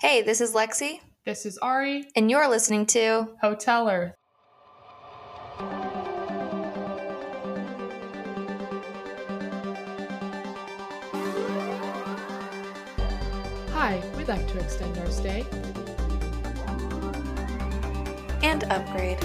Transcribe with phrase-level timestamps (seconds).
[0.00, 4.14] Hey, this is Lexi, This is Ari, and you're listening to Hotel Earth.
[13.72, 15.44] Hi, we'd like to extend our stay.
[18.44, 19.18] and Upgrade.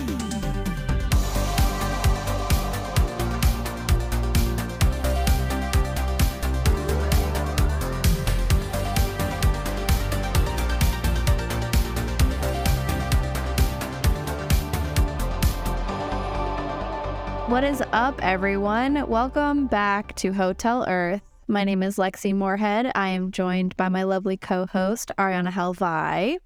[17.53, 19.07] What is up, everyone?
[19.07, 21.21] Welcome back to Hotel Earth.
[21.47, 22.91] My name is Lexi Moorhead.
[22.95, 26.37] I am joined by my lovely co host, Ariana Helvi.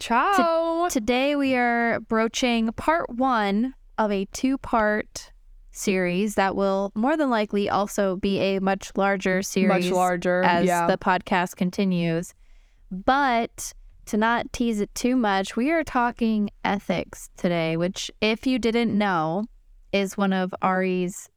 [0.00, 0.88] Ciao.
[0.90, 5.30] Today, we are broaching part one of a two part
[5.70, 10.42] series that will more than likely also be a much larger series Much larger.
[10.42, 10.88] as yeah.
[10.88, 12.34] the podcast continues.
[12.90, 13.72] But
[14.06, 18.92] to not tease it too much, we are talking ethics today, which, if you didn't
[18.98, 19.44] know,
[20.00, 21.28] is one of Ari's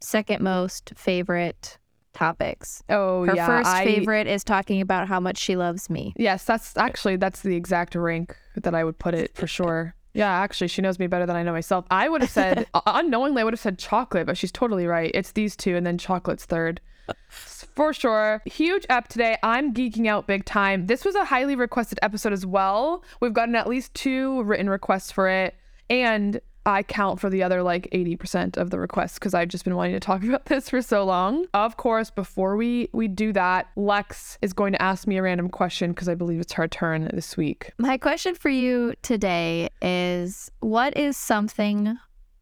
[0.00, 1.78] second most favorite
[2.12, 2.82] topics.
[2.88, 3.46] oh, yeah.
[3.46, 6.12] Her first I- favorite is talking about how much she loves me.
[6.16, 9.94] Yes, that's actually that's the exact rank that I would put it for sure.
[10.12, 11.86] Yeah, actually, she knows me better than I know myself.
[11.90, 15.10] I would have said unknowingly, I would have said chocolate, but she's totally right.
[15.12, 16.80] It's these two, and then chocolate's third.
[17.28, 18.40] For sure.
[18.46, 19.36] Huge up today.
[19.42, 20.86] I'm geeking out big time.
[20.86, 23.02] This was a highly requested episode as well.
[23.20, 25.56] We've gotten at least two written requests for it,
[25.90, 29.76] and I count for the other like 80% of the requests because I've just been
[29.76, 31.46] wanting to talk about this for so long.
[31.54, 35.48] Of course, before we we do that, Lex is going to ask me a random
[35.48, 37.72] question because I believe it's her turn this week.
[37.78, 41.96] My question for you today is what is something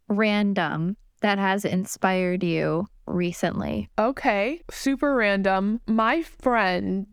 [0.09, 3.89] random that has inspired you recently?
[3.99, 5.81] Okay, super random.
[5.87, 7.07] My friend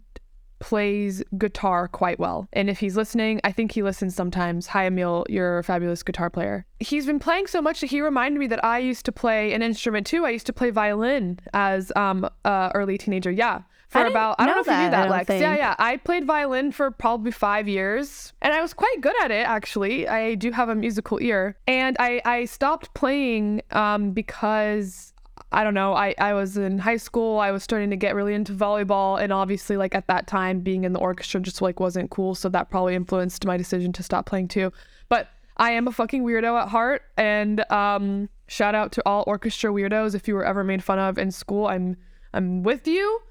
[0.60, 2.48] plays guitar quite well.
[2.54, 4.68] And if he's listening, I think he listens sometimes.
[4.68, 6.66] Hi, Emil, you're a fabulous guitar player.
[6.80, 9.62] He's been playing so much that he reminded me that I used to play an
[9.62, 10.26] instrument too.
[10.26, 13.32] I used to play violin as um uh early teenager.
[13.32, 13.62] Yeah.
[13.90, 15.42] For I about I don't know, if you knew that, I that, don't Lex.
[15.42, 15.76] Yeah, yeah.
[15.80, 18.34] I played violin for probably five years.
[18.42, 20.08] And I was quite good at it actually.
[20.08, 21.58] I do have a musical ear.
[21.68, 25.14] And I, I stopped playing um because
[25.52, 25.94] I don't know.
[25.94, 27.40] I, I was in high school.
[27.40, 29.20] I was starting to get really into volleyball.
[29.22, 32.36] And obviously, like at that time, being in the orchestra just like wasn't cool.
[32.36, 34.72] So that probably influenced my decision to stop playing too.
[35.10, 37.02] But I am a fucking weirdo at heart.
[37.18, 40.14] And um, shout out to all orchestra weirdos.
[40.14, 41.98] If you were ever made fun of in school, I'm
[42.34, 43.22] I'm with you.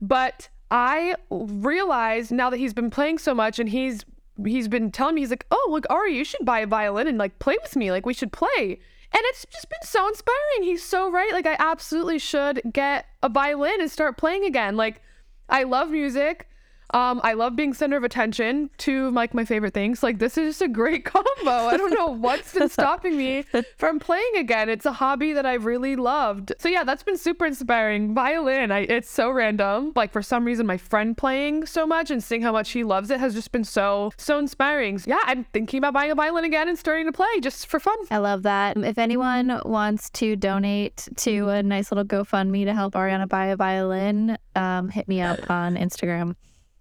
[0.00, 4.04] But I realized now that he's been playing so much and he's
[4.44, 7.18] he's been telling me he's like, "Oh, look, Ari, you should buy a violin and
[7.18, 7.90] like play with me.
[7.90, 8.78] Like we should play."
[9.12, 10.62] And it's just been so inspiring.
[10.62, 11.32] He's so right.
[11.32, 14.76] Like I absolutely should get a violin and start playing again.
[14.76, 15.00] Like
[15.48, 16.48] I love music.
[16.90, 18.70] Um, I love being center of attention.
[18.78, 20.02] Two of like my favorite things.
[20.02, 21.50] Like this is just a great combo.
[21.50, 23.44] I don't know what's been stopping me
[23.76, 24.68] from playing again.
[24.68, 26.52] It's a hobby that I've really loved.
[26.58, 28.14] So yeah, that's been super inspiring.
[28.14, 29.92] Violin, I, it's so random.
[29.96, 33.10] Like for some reason, my friend playing so much and seeing how much he loves
[33.10, 34.98] it has just been so so inspiring.
[34.98, 37.80] So, yeah, I'm thinking about buying a violin again and starting to play just for
[37.80, 37.96] fun.
[38.10, 38.76] I love that.
[38.76, 43.56] If anyone wants to donate to a nice little GoFundMe to help Ariana buy a
[43.56, 46.34] violin, um, hit me up on Instagram.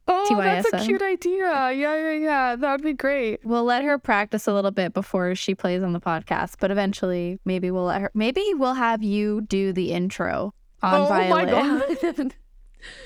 [0.07, 1.71] Oh, that's a cute idea.
[1.71, 2.55] Yeah, yeah, yeah.
[2.55, 3.39] That'd be great.
[3.43, 7.39] We'll let her practice a little bit before she plays on the podcast, but eventually
[7.45, 12.33] maybe we'll let her maybe we'll have you do the intro on oh violin.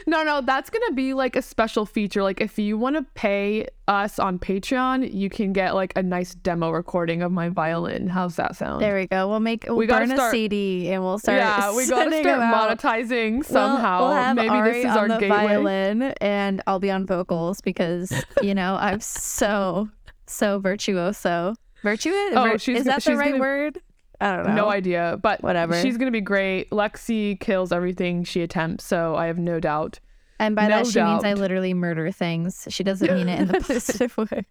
[0.08, 2.24] no, no, that's gonna be like a special feature.
[2.24, 6.36] Like if you want to pay us on Patreon, you can get like a nice
[6.36, 8.08] demo recording of my violin.
[8.08, 8.82] How's that sound?
[8.82, 9.28] There we go.
[9.28, 12.40] We'll make we'll We gotta start- a CD and we'll start yeah, we gotta start
[12.80, 14.08] monetizing We'll- somehow.
[14.10, 15.38] We'll, Maybe Ari this is on our the gateway.
[15.38, 19.90] violin, and I'll be on vocals because you know I'm so
[20.28, 21.56] so virtuoso.
[21.82, 22.34] Virtuous?
[22.36, 23.82] Oh, Vir- she's is that the right gonna- word?
[24.22, 24.56] I don't know.
[24.56, 25.80] No idea, but Whatever.
[25.82, 26.70] She's gonna be great.
[26.72, 30.00] Lexi kills everything she attempts, so I have no doubt.
[30.40, 32.68] and by no that she means I literally murder things.
[32.70, 34.46] She doesn't mean it in the positive way.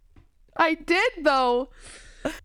[0.57, 1.71] I did though.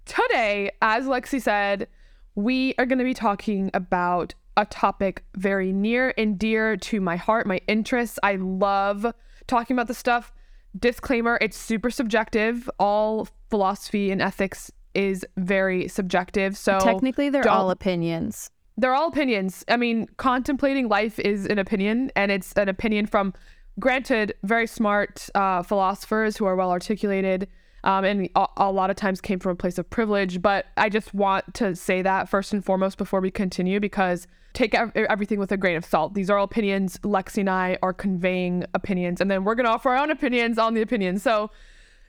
[0.05, 1.87] Today, as Lexi said,
[2.35, 7.15] we are going to be talking about a topic very near and dear to my
[7.15, 8.19] heart, my interests.
[8.21, 9.13] I love
[9.47, 10.31] talking about this stuff.
[10.77, 12.69] Disclaimer, it's super subjective.
[12.79, 16.57] All philosophy and ethics is very subjective.
[16.57, 18.49] So Technically, they're all opinions.
[18.77, 19.63] they're all opinions.
[19.67, 23.33] I mean, contemplating life is an opinion, and it's an opinion from,
[23.79, 27.47] granted, very smart uh, philosophers who are well articulated.
[27.85, 30.41] Um, and a, a lot of times came from a place of privilege.
[30.41, 34.73] But I just want to say that first and foremost before we continue because take
[34.73, 36.13] ev- everything with a grain of salt.
[36.13, 36.97] These are all opinions.
[36.99, 40.57] Lexi and I are conveying opinions, and then we're going to offer our own opinions
[40.57, 41.23] on the opinions.
[41.23, 41.49] So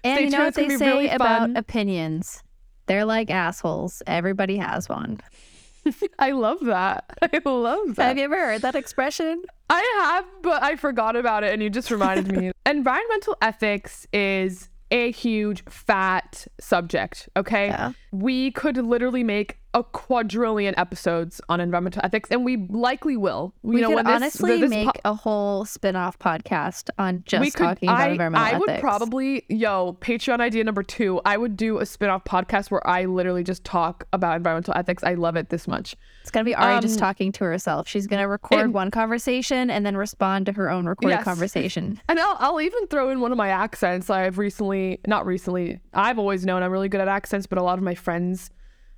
[0.04, 2.42] And Stay you know tuned, what it's they say really about opinions?
[2.86, 4.02] They're like assholes.
[4.06, 5.20] Everybody has one.
[6.18, 7.04] I love that.
[7.22, 8.08] I love that.
[8.08, 9.42] Have you ever heard that expression?
[9.70, 12.52] I have, but I forgot about it, and you just reminded me.
[12.66, 17.28] Environmental ethics is a huge fat subject.
[17.36, 17.92] Okay, Yeah.
[18.12, 23.52] we could literally make a quadrillion episodes on environmental ethics, and we likely will.
[23.64, 27.22] You We know, could when this- honestly this make po- a whole spin-off podcast on
[27.26, 28.66] just we could, talking about I, environmental I ethics.
[28.68, 31.20] would probably, yo, Patreon idea number two.
[31.24, 35.02] I would do a spin-off podcast where I literally just talk about environmental ethics.
[35.02, 35.96] I love it this much.
[36.22, 37.88] It's gonna be Ari just um, talking to herself.
[37.88, 41.24] She's gonna record and- one conversation and then respond to her own recorded Yes.
[41.24, 42.00] conversation.
[42.08, 44.08] And I'll, I'll even throw in one of my accents.
[44.08, 47.76] I've recently, not recently, I've always known I'm really good at accents, but a lot
[47.78, 48.50] of my friends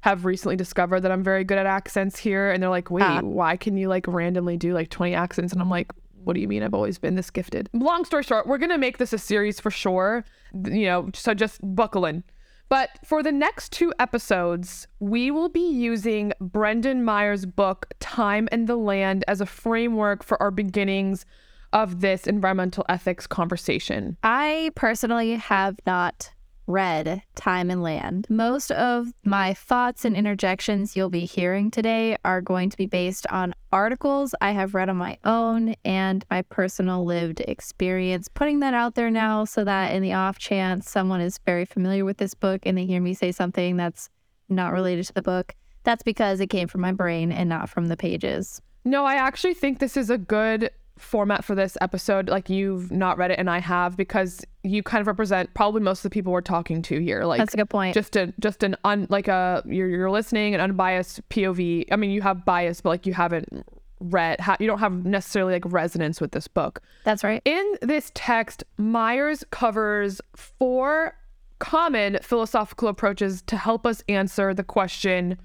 [0.07, 2.53] have recently discovered that I'm very good at accents here.
[2.53, 3.21] And they're like, wait, Ah.
[3.23, 5.53] why can you like randomly do like 20 accents?
[5.53, 5.91] And I'm like,
[6.23, 7.69] what do you mean I've always been this gifted?
[7.73, 10.25] Long story short, we're going to make this a series for sure.
[10.65, 12.23] You know, so just buckle in.
[12.69, 18.69] But for the next two episodes, we will be using Brendan Myers' book, Time and
[18.69, 21.27] the Land, as a framework for our beginnings
[21.73, 24.17] of this environmental ethics conversation.
[24.23, 26.31] I personally have not
[26.67, 28.27] read Time and Land.
[28.29, 33.27] Most of my thoughts and interjections you'll be hearing today are going to be based
[33.31, 38.29] on articles I have read on my own and my personal lived experience.
[38.29, 42.05] Putting that out there now so that in the off chance someone is very familiar
[42.05, 44.09] with this book and they hear me say something that's
[44.49, 45.55] not related to the book,
[45.85, 48.61] that's because it came from my brain and not from the pages.
[48.85, 52.29] No, I actually think this is a good format for this episode.
[52.29, 56.01] Like you've not read it and I have because you kind of represent probably most
[56.01, 57.25] of the people we're talking to here.
[57.25, 57.95] Like That's a good point.
[57.95, 61.87] just a just an un like a you're you're listening an unbiased POV.
[61.91, 63.67] I mean, you have bias, but like you haven't
[64.01, 66.83] read ha- you don't have necessarily like resonance with this book.
[67.05, 67.43] That's right.
[67.45, 71.15] In this text, Myers covers four
[71.59, 75.39] common philosophical approaches to help us answer the question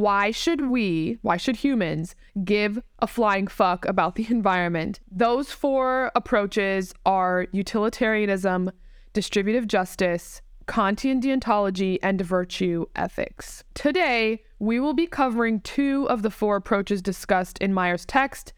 [0.00, 2.14] why should we, why should humans
[2.44, 5.00] give a flying fuck about the environment?
[5.10, 8.70] Those four approaches are utilitarianism,
[9.12, 13.64] distributive justice, Kantian deontology, and virtue ethics.
[13.74, 18.52] Today, we will be covering two of the four approaches discussed in Myers' text.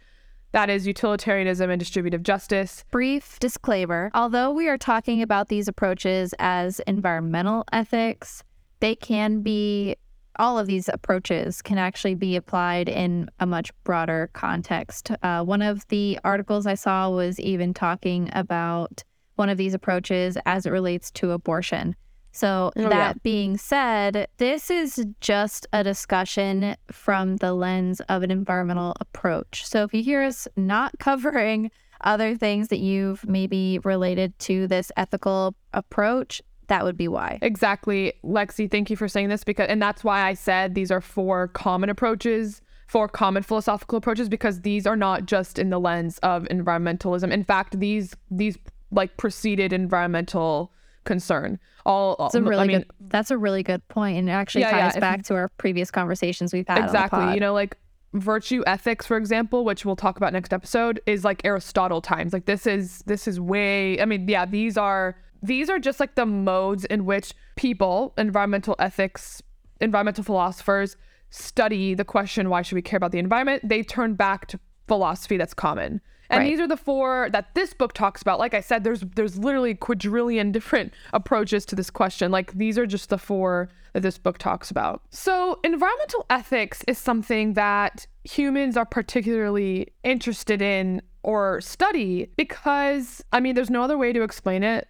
[0.52, 2.84] That is utilitarianism and distributive justice.
[2.90, 8.42] Brief disclaimer although we are talking about these approaches as environmental ethics,
[8.80, 9.96] they can be,
[10.38, 15.10] all of these approaches can actually be applied in a much broader context.
[15.22, 19.02] Uh, one of the articles I saw was even talking about
[19.36, 21.94] one of these approaches as it relates to abortion.
[22.32, 23.12] So, Oh, that yeah.
[23.22, 29.66] being said, this is just a discussion from the lens of an environmental approach.
[29.66, 31.70] So, if you hear us not covering
[32.02, 37.38] other things that you've maybe related to this ethical approach, that would be why.
[37.42, 38.12] Exactly.
[38.24, 41.48] Lexi, thank you for saying this because and that's why I said these are four
[41.48, 46.44] common approaches, four common philosophical approaches because these are not just in the lens of
[46.44, 47.30] environmentalism.
[47.30, 48.58] In fact, these these
[48.90, 50.72] like preceded environmental
[51.04, 51.58] concern.
[51.84, 52.90] All That's a really I mean, good.
[53.10, 55.48] That's a really good point, and it actually Yeah, yeah, ties if- back to our
[55.56, 56.84] previous conversations we've had.
[56.84, 57.32] exactly.
[57.34, 57.76] You know, like
[58.12, 62.32] virtue ethics, for example, which we'll talk about next episode, is like Aristotle times.
[62.32, 64.00] Like this is this is way.
[64.00, 65.16] I mean, yeah, these are
[65.46, 69.42] these are just like the modes in which people, environmental ethics,
[69.80, 70.96] environmental philosophers
[71.30, 73.68] study the question why should we care about the environment.
[73.68, 76.00] They turn back to philosophy that's common.
[76.28, 76.50] And Right.
[76.50, 78.38] these are the four that this book talks about.
[78.40, 82.30] Like I said, there's there's literally quadrillion different approaches to this question.
[82.32, 85.02] Like these are just the four that this book talks about.
[85.10, 93.40] So environmental ethics is something that humans are particularly interested in or study because I
[93.40, 94.88] mean there's no other way to explain it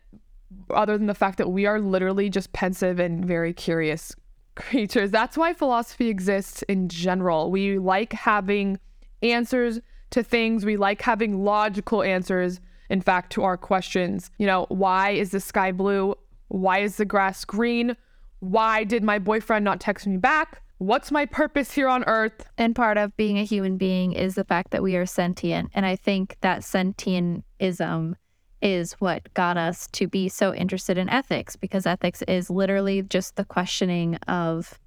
[0.70, 4.14] other than the fact that we are literally just pensive and very curious
[4.56, 5.10] creatures.
[5.10, 7.50] That's why philosophy exists in general.
[7.50, 8.78] We like having
[9.22, 14.30] answers to things, we like having logical answers, in fact, to our questions.
[14.38, 16.14] You know, why is the sky blue?
[16.48, 17.96] Why is the grass green?
[18.40, 20.62] Why did my boyfriend not text me back?
[20.78, 22.46] What's my purpose here on earth?
[22.58, 25.70] And part of being a human being is the fact that we are sentient.
[25.74, 28.14] And I think that sentientism
[28.62, 33.36] is what got us to be so interested in ethics because ethics is literally just
[33.36, 34.78] the questioning of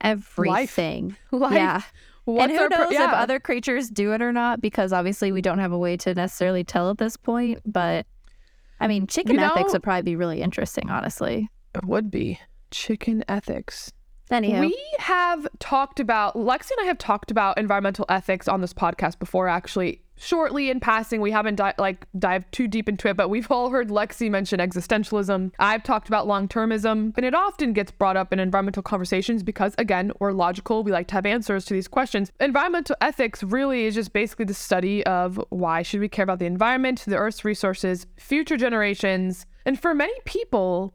[0.00, 1.16] everything.
[1.30, 1.52] Life.
[1.52, 1.82] Yeah.
[2.24, 5.58] What's and who knows if other creatures do it or not because obviously we don't
[5.58, 7.60] have a way to necessarily tell at this point.
[7.64, 8.06] But
[8.78, 11.48] I mean, chicken You ethics know- would probably be really interesting, honestly.
[11.74, 12.38] It would be
[12.70, 13.92] chicken ethics.
[14.30, 18.72] Anywho, We have talked about, Lexi and I have talked about environmental ethics on this
[18.72, 20.02] podcast before, actually.
[20.16, 23.70] Shortly in passing, we haven't di- like dived too deep into it, but we've all
[23.70, 25.50] heard Lexi mention existentialism.
[25.58, 29.74] I've talked about long termism, and it often gets brought up in environmental conversations because,
[29.78, 30.84] again, we're logical.
[30.84, 32.30] We like to have answers to these questions.
[32.38, 36.46] Environmental ethics really is just basically the study of why should we care about the
[36.46, 40.94] environment, the Earth's resources, future generations, and for many people,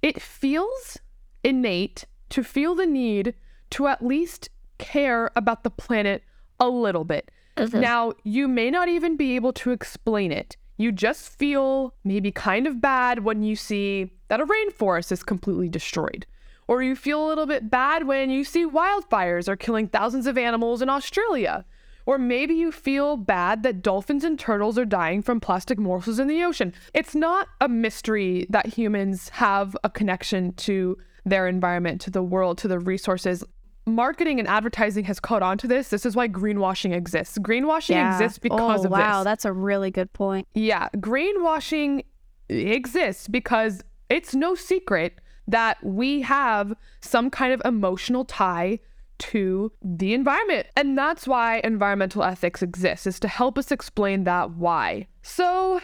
[0.00, 0.98] it feels
[1.44, 3.34] innate to feel the need
[3.70, 4.48] to at least
[4.78, 6.22] care about the planet
[6.58, 7.30] a little bit.
[7.56, 7.80] Mm-hmm.
[7.80, 10.56] Now, you may not even be able to explain it.
[10.78, 15.68] You just feel maybe kind of bad when you see that a rainforest is completely
[15.68, 16.26] destroyed.
[16.66, 20.38] Or you feel a little bit bad when you see wildfires are killing thousands of
[20.38, 21.66] animals in Australia.
[22.06, 26.28] Or maybe you feel bad that dolphins and turtles are dying from plastic morsels in
[26.28, 26.72] the ocean.
[26.94, 32.58] It's not a mystery that humans have a connection to their environment, to the world,
[32.58, 33.44] to the resources.
[33.86, 35.88] Marketing and advertising has caught on to this.
[35.88, 37.38] This is why greenwashing exists.
[37.38, 38.14] Greenwashing yeah.
[38.14, 39.24] exists oh, because oh, of wow, this.
[39.24, 40.46] that's a really good point.
[40.54, 42.04] Yeah, greenwashing
[42.48, 48.78] exists because it's no secret that we have some kind of emotional tie
[49.18, 50.66] to the environment.
[50.76, 55.06] And that's why environmental ethics exists, is to help us explain that why.
[55.22, 55.80] So,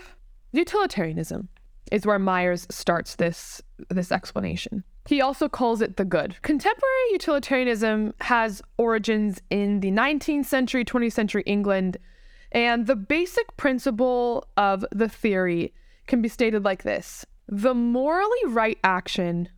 [0.53, 1.49] utilitarianism
[1.93, 4.85] is where Myers starts this this explanation.
[5.09, 6.37] He also calls it the good.
[6.43, 11.97] Contemporary utilitarianism has origins in the 19th century, 20th century England,
[12.53, 15.73] and the basic principle of the theory
[16.09, 19.49] can be stated like this The morally right action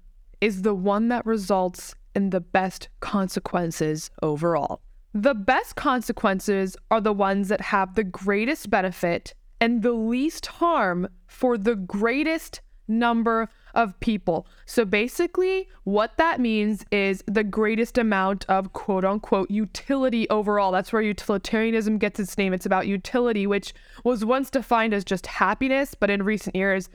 [0.41, 4.83] is the one that results in the best consequences overall.
[5.13, 11.09] The best consequences are the ones that have the greatest benefit and the least harm
[11.27, 14.47] for the greatest number of people.
[14.67, 20.73] So basically, what that means is the greatest amount of quote unquote utility overall.
[20.73, 22.53] That's where utilitarianism gets its name.
[22.53, 23.75] It's about utility, which
[24.05, 26.89] was once defined as just happiness, but in recent years,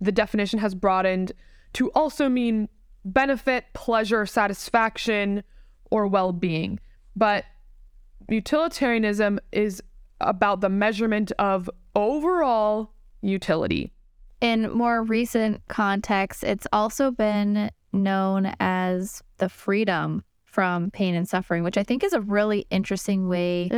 [0.00, 1.32] the definition has broadened
[1.74, 2.68] to also mean
[3.04, 5.42] benefit, pleasure, satisfaction,
[5.90, 6.80] or well being.
[7.16, 7.44] But
[8.28, 9.82] utilitarianism is
[10.20, 13.92] about the measurement of overall utility.
[14.40, 21.62] In more recent contexts, it's also been known as the freedom from pain and suffering,
[21.62, 23.68] which I think is a really interesting way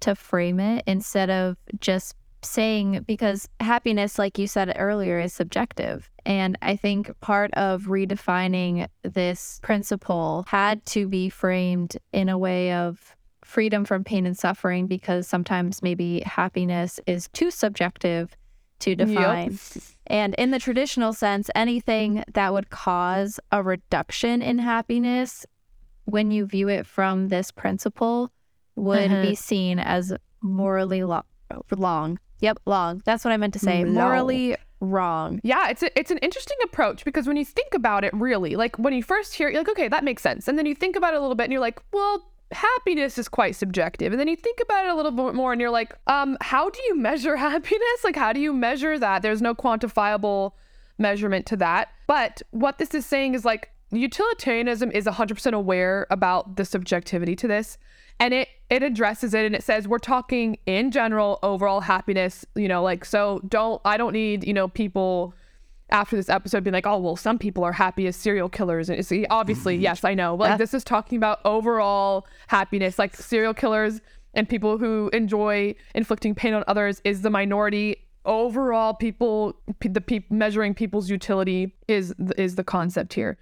[0.00, 6.10] to frame it instead of just saying, because happiness, like you said earlier, is subjective.
[6.24, 12.72] And I think part of redefining this principle had to be framed in a way
[12.72, 18.36] of freedom from pain and suffering because sometimes maybe happiness is too subjective
[18.80, 19.58] to define.
[20.06, 25.44] And in the traditional sense, anything that would cause a reduction in happiness
[26.04, 28.32] when you view it from this principle
[28.76, 29.22] would Uh-huh.
[29.22, 31.24] be seen as morally lo-
[31.76, 32.18] wrong.
[32.40, 33.02] Yep, long.
[33.04, 33.84] That's what I meant to say.
[33.84, 33.94] Long.
[33.94, 35.40] Morally wrong.
[35.42, 38.78] Yeah, it's a, it's an interesting approach because when you think about it, really, like
[38.78, 40.46] when you first hear it, you're like, okay, that makes sense.
[40.46, 43.28] And then you think about it a little bit and you're like, well, happiness is
[43.28, 44.12] quite subjective.
[44.12, 46.70] And then you think about it a little bit more and you're like, um, how
[46.70, 48.04] do you measure happiness?
[48.04, 49.22] Like, how do you measure that?
[49.22, 50.52] There's no quantifiable
[50.98, 51.88] measurement to that.
[52.06, 57.48] But what this is saying is like, utilitarianism is 100% aware about the subjectivity to
[57.48, 57.78] this
[58.20, 62.68] and it it addresses it and it says we're talking in general overall happiness you
[62.68, 65.34] know like so don't i don't need you know people
[65.90, 68.88] after this episode being like oh well some people are happy as serial killers.
[68.88, 69.84] And it's obviously mm-hmm.
[69.84, 70.34] yes i know.
[70.34, 72.98] Like this is talking about overall happiness.
[72.98, 74.00] Like serial killers
[74.34, 77.96] and people who enjoy inflicting pain on others is the minority.
[78.24, 83.38] Overall people the pe- measuring people's utility is is the concept here.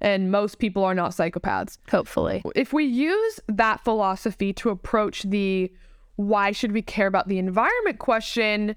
[0.00, 1.78] And most people are not psychopaths.
[1.88, 2.42] Hopefully.
[2.56, 5.72] if we use that philosophy to approach the
[6.16, 8.76] why should we care about the environment question,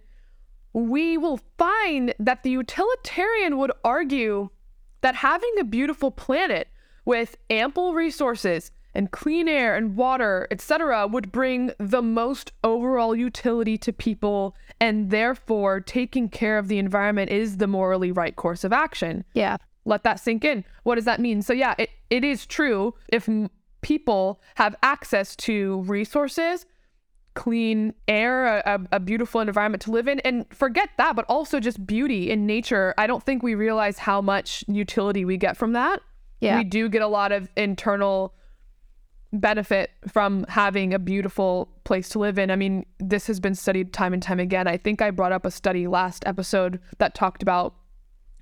[0.75, 4.49] we will find that the utilitarian would argue
[4.99, 6.67] that having a beautiful planet
[7.05, 13.77] with ample resources and clean air and water, etc., would bring the most overall utility
[13.77, 18.73] to people, and therefore taking care of the environment is the morally right course of
[18.73, 19.55] action Yeah.
[19.85, 20.65] let that sink in.
[20.83, 21.41] What does that mean?
[21.41, 23.49] So yeah, it, it is true if m-
[23.81, 26.65] people have access to resources,
[27.35, 31.59] clean air, a, a, a beautiful environment to live in, and forget that, but also
[31.59, 32.93] just beauty in nature.
[32.97, 36.01] I don't think we realize how much utility we get from that.
[36.39, 36.57] Yeah.
[36.57, 38.33] We do get a lot of internal
[39.33, 42.49] benefit from having a beautiful place to live in.
[42.49, 44.67] I mean, this has been studied time and time again.
[44.67, 47.75] I think I brought up a study last episode that talked about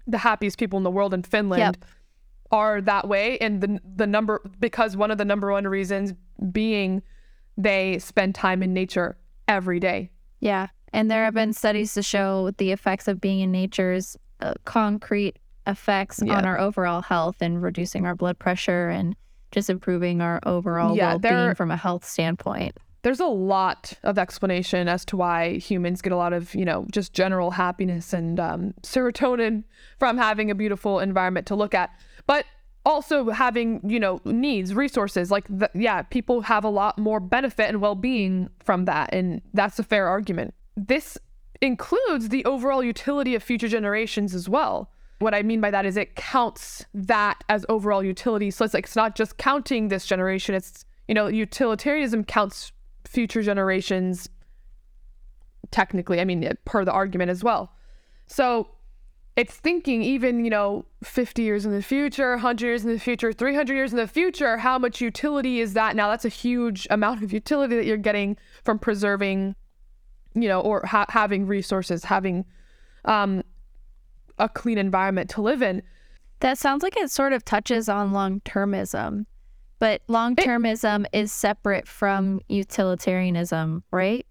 [0.06, 1.86] the happiest people in the world in Finland Yep.
[2.52, 6.14] are that way and the the number because one of the number one reasons
[6.52, 7.02] being
[7.58, 9.18] they spend time in nature
[9.48, 10.10] every day.
[10.40, 10.68] Yeah.
[10.92, 15.38] And there have been studies to show the effects of being in nature's uh, concrete
[15.66, 16.38] effects Yeah.
[16.38, 19.16] on our overall health and reducing our blood pressure and
[19.52, 22.78] just improving our overall Yeah, well being there- from a health standpoint.
[23.04, 26.86] There's a lot of explanation as to why humans get a lot of, you know,
[26.90, 29.64] just general happiness and um, serotonin
[30.00, 31.90] from having a beautiful environment to look at.
[32.28, 32.46] But
[32.86, 35.32] also having, you know, needs, resources.
[35.32, 39.14] Like, yeah, people have a lot more benefit and well being from that.
[39.14, 40.54] And that's a fair argument.
[40.76, 41.18] This
[41.62, 44.90] includes the overall utility of future generations as well.
[45.20, 48.52] What I mean by that is it counts that as overall utility.
[48.52, 50.54] So it's like it's not just counting this generation.
[50.54, 52.74] It's you know utilitarianism counts
[53.06, 54.28] future generations.
[55.72, 57.72] Technically, I mean per the argument as well.
[58.28, 58.68] So
[59.36, 63.34] it's thinking even you know 50 years in the future 100 years in the future
[63.34, 67.24] 300 years in the future how much utility is that now that's a huge amount
[67.24, 69.56] of utility that you're getting from preserving
[70.36, 72.46] you know or ha- having resources having
[73.06, 73.44] um
[74.40, 75.82] a clean environment to live in
[76.40, 79.26] That sounds like it sort of touches on long termism,
[79.80, 84.26] but long termism is separate from utilitarianism, right?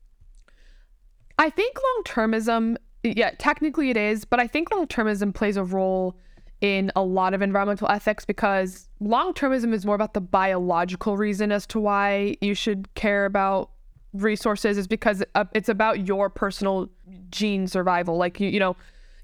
[1.38, 5.64] I think long termism, yeah, technically it is, but I think long termism plays a
[5.64, 6.16] role
[6.60, 11.50] in a lot of environmental ethics because long termism is more about the biological reason
[11.50, 13.70] as to why you should care about
[14.12, 16.88] resources is because uh, it's about your personal
[17.30, 18.16] gene survival.
[18.16, 18.76] Like you, you know,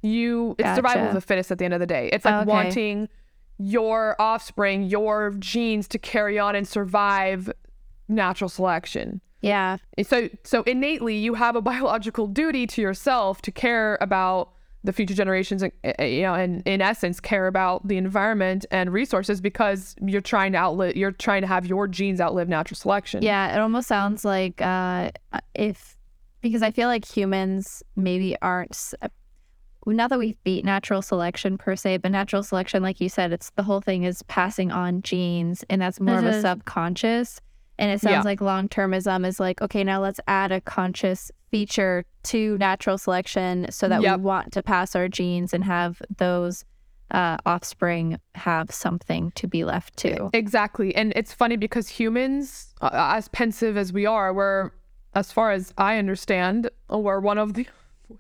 [0.03, 2.11] you it's survival of the fittest at the end of the day.
[2.13, 2.45] It's like Okay.
[2.45, 3.09] wanting
[3.59, 7.51] your offspring, your genes to carry on and survive
[8.09, 9.21] natural selection.
[9.41, 9.77] Yeah.
[10.03, 14.53] So so innately you have a biological duty to yourself to care about
[14.85, 18.93] the future generations and uh, you know and in essence care about the environment and
[18.93, 23.23] resources because you're trying to outlive you're trying to have your genes outlive natural selection.
[23.23, 25.11] Yeah, it almost sounds like uh,
[25.55, 25.97] if
[26.41, 28.71] because I feel like humans maybe aren't.
[28.73, 28.95] s-
[29.87, 33.51] Not that we've beat natural selection per se, but natural selection, like you said, it's
[33.57, 36.43] the whole thing is passing on genes, and that's more of a Mhm.
[36.43, 37.41] subconscious.
[37.79, 38.23] And it sounds Yeah.
[38.23, 43.67] like long termism is like, okay, now let's add a conscious feature to natural selection
[43.71, 44.19] so that Yep.
[44.19, 46.65] we want to pass our genes and have those
[47.11, 50.29] uh, offspring have something to be left to.
[50.35, 50.95] Exactly.
[50.95, 54.73] And it's funny because humans, uh, as pensive as we are, we're,
[55.15, 57.67] as far as I understand, we're one of the,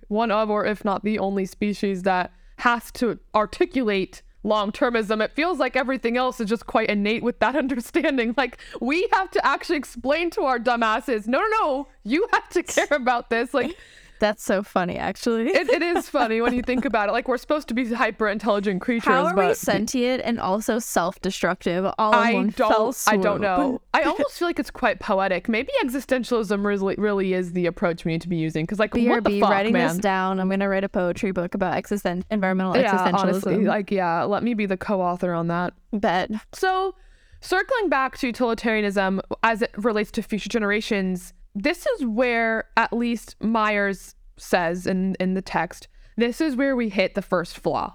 [0.06, 5.22] one of, or if not the only species that has to articulate long termism.
[5.22, 8.34] It feels like everything else is just quite innate with that understanding.
[8.36, 12.62] Like we have to actually explain to our dumbasses, no, no, no, you have to
[12.74, 13.54] care about this.
[13.54, 13.76] Like
[14.20, 15.48] That's so funny, actually.
[15.48, 17.12] it, it is funny when you think about it.
[17.12, 21.92] Like we're supposed to be hyper intelligent creatures, How are we sentient and also self-destructive
[21.98, 23.02] all in I one don't.
[23.06, 23.80] I don't know.
[23.94, 25.48] I almost feel like it's quite poetic.
[25.48, 28.64] Maybe existentialism really, really is the approach we need to be using.
[28.64, 29.88] Because like, what the fuck, writing man?
[29.88, 30.40] this down.
[30.40, 33.14] I'm gonna write a poetry book about existen- environmental yeah, existentialism.
[33.14, 34.24] honestly, like, yeah.
[34.24, 35.74] Let me be the co-author on that.
[35.92, 36.30] Bet.
[36.52, 36.94] So,
[37.40, 43.36] circling back to utilitarianism as it relates to future generations, this is where at least
[43.40, 47.94] Myers says in in the text, this is where we hit the first flaw.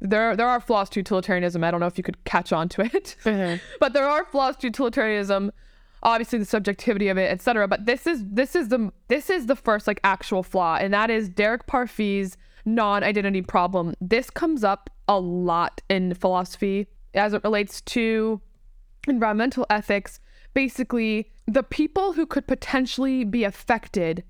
[0.00, 1.64] There there are flaws to utilitarianism.
[1.64, 3.16] I don't know if you could catch on to it.
[3.24, 3.62] Mm-hmm.
[3.78, 5.52] but there are flaws to utilitarianism
[6.02, 9.56] obviously the subjectivity of it etc but this is this is the this is the
[9.56, 15.18] first like actual flaw and that is derek parfit's non-identity problem this comes up a
[15.18, 18.40] lot in philosophy as it relates to
[19.08, 20.20] environmental ethics
[20.54, 24.24] basically the people who could potentially be affected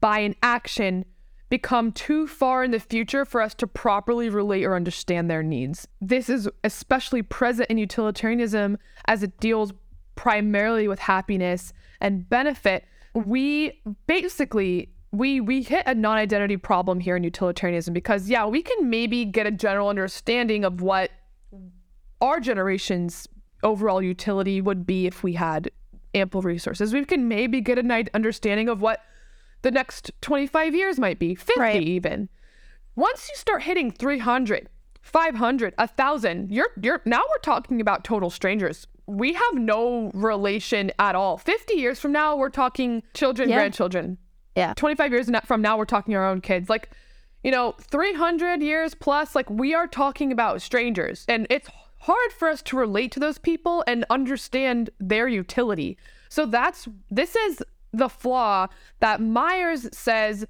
[0.00, 1.04] by an action
[1.48, 5.86] become too far in the future for us to properly relate or understand their needs.
[6.00, 9.72] This is especially present in utilitarianism as it deals
[10.14, 12.84] primarily with happiness and benefit.
[13.14, 18.88] We basically we we hit a non-identity problem here in utilitarianism because yeah, we can
[18.88, 21.10] maybe get a general understanding of what
[22.20, 23.26] our generation's
[23.62, 25.70] overall utility would be if we had
[26.14, 26.92] ample resources.
[26.92, 29.00] We can maybe get an understanding of what
[29.62, 31.82] the next 25 years might be, 50 Right.
[31.82, 32.28] even.
[32.96, 34.68] Once you start hitting 300,
[35.02, 38.86] 500, 1000, you're you're now we're talking about total strangers.
[39.06, 41.36] We have no relation at all.
[41.38, 43.56] 50 years from now we're talking children, Yeah.
[43.56, 44.18] grandchildren.
[44.56, 44.74] Yeah.
[44.74, 46.68] 25 years from now we're talking our own kids.
[46.68, 46.90] Like
[47.42, 51.68] you know, 300 years plus like we are talking about strangers and it's
[52.00, 55.98] hard for us to relate to those people and understand their utility.
[56.28, 58.68] So that's this is the flaw
[59.00, 60.46] that Myers says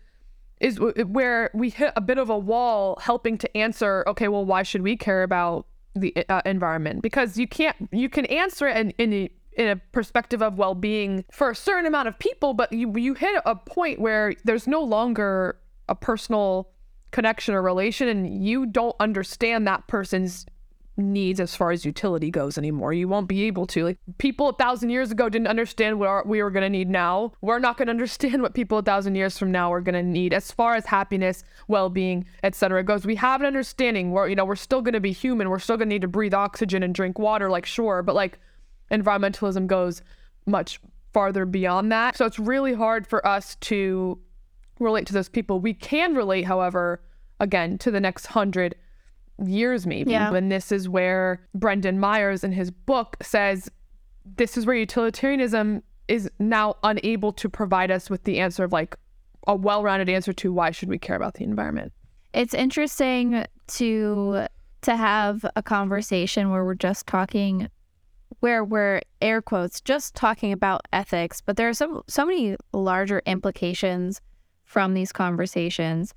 [0.60, 4.62] is where we hit a bit of a wall helping to answer okay well why
[4.62, 8.90] should we care about the uh, environment because you can't you can answer it in,
[8.98, 12.92] in a in a perspective of well-being for a certain amount of people but you
[12.96, 15.58] you hit a point where there's no longer
[15.88, 16.68] a personal
[17.10, 20.44] connection or relation and you don't understand that person's
[21.00, 22.92] needs as far as utility goes anymore.
[22.92, 23.84] You won't be able to.
[23.84, 27.32] Like people a thousand years ago didn't understand what we were going to need now.
[27.40, 30.02] We're not going to understand what people a thousand years from now are going to
[30.02, 32.82] need as far as happiness, well-being, etc.
[32.84, 33.06] goes.
[33.06, 34.10] We have an understanding.
[34.12, 35.50] We're you know we're still going to be human.
[35.50, 37.50] We're still going to need to breathe oxygen and drink water.
[37.50, 38.38] Like sure, but like
[38.90, 40.02] environmentalism goes
[40.46, 40.80] much
[41.12, 42.16] farther beyond that.
[42.16, 44.18] So it's really hard for us to
[44.78, 45.60] relate to those people.
[45.60, 47.02] We can relate, however,
[47.38, 48.76] again to the next hundred
[49.44, 50.12] years maybe.
[50.12, 50.34] Yeah.
[50.34, 53.70] And this is where Brendan Myers in his book says
[54.36, 58.96] this is where utilitarianism is now unable to provide us with the answer of like
[59.46, 61.92] a well-rounded answer to why should we care about the environment.
[62.34, 64.46] It's interesting to
[64.82, 67.68] to have a conversation where we're just talking
[68.40, 73.22] where we're air quotes just talking about ethics, but there are so so many larger
[73.26, 74.20] implications
[74.64, 76.14] from these conversations.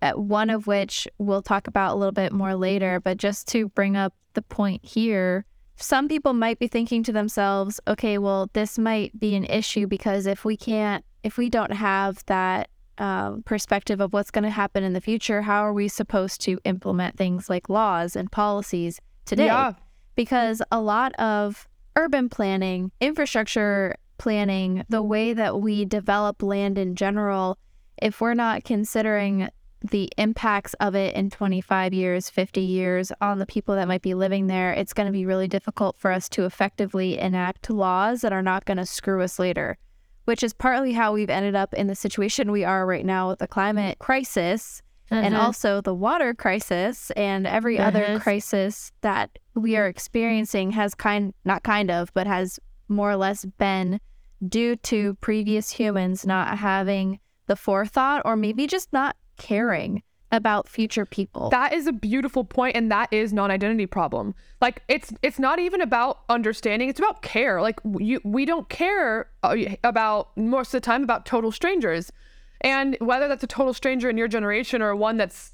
[0.00, 3.68] Uh, one of which we'll talk about a little bit more later, but just to
[3.68, 5.44] bring up the point here,
[5.76, 10.26] some people might be thinking to themselves, okay, well, this might be an issue because
[10.26, 14.84] if we can't, if we don't have that um, perspective of what's going to happen
[14.84, 19.46] in the future, how are we supposed to implement things like laws and policies today?
[19.46, 19.72] Yeah.
[20.14, 26.94] Because a lot of urban planning, infrastructure planning, the way that we develop land in
[26.94, 27.58] general,
[28.00, 29.48] if we're not considering
[29.82, 34.14] the impacts of it in 25 years, 50 years on the people that might be
[34.14, 38.32] living there, it's going to be really difficult for us to effectively enact laws that
[38.32, 39.76] are not going to screw us later,
[40.24, 43.40] which is partly how we've ended up in the situation we are right now with
[43.40, 48.20] the climate crisis and also the water crisis and every other Mhm.
[48.22, 53.44] crisis that we are experiencing has kind not kind of but has more or less
[53.44, 54.00] been
[54.48, 61.04] due to previous humans not having the forethought or maybe just not caring about future
[61.04, 61.50] people.
[61.50, 64.34] That is a beautiful point and that is non-identity problem.
[64.62, 67.60] Like it's it's not even about understanding, it's about care.
[67.60, 72.10] Like you we don't care uh, about most of the time about total strangers.
[72.62, 75.52] And whether that's a total stranger in your generation or one that's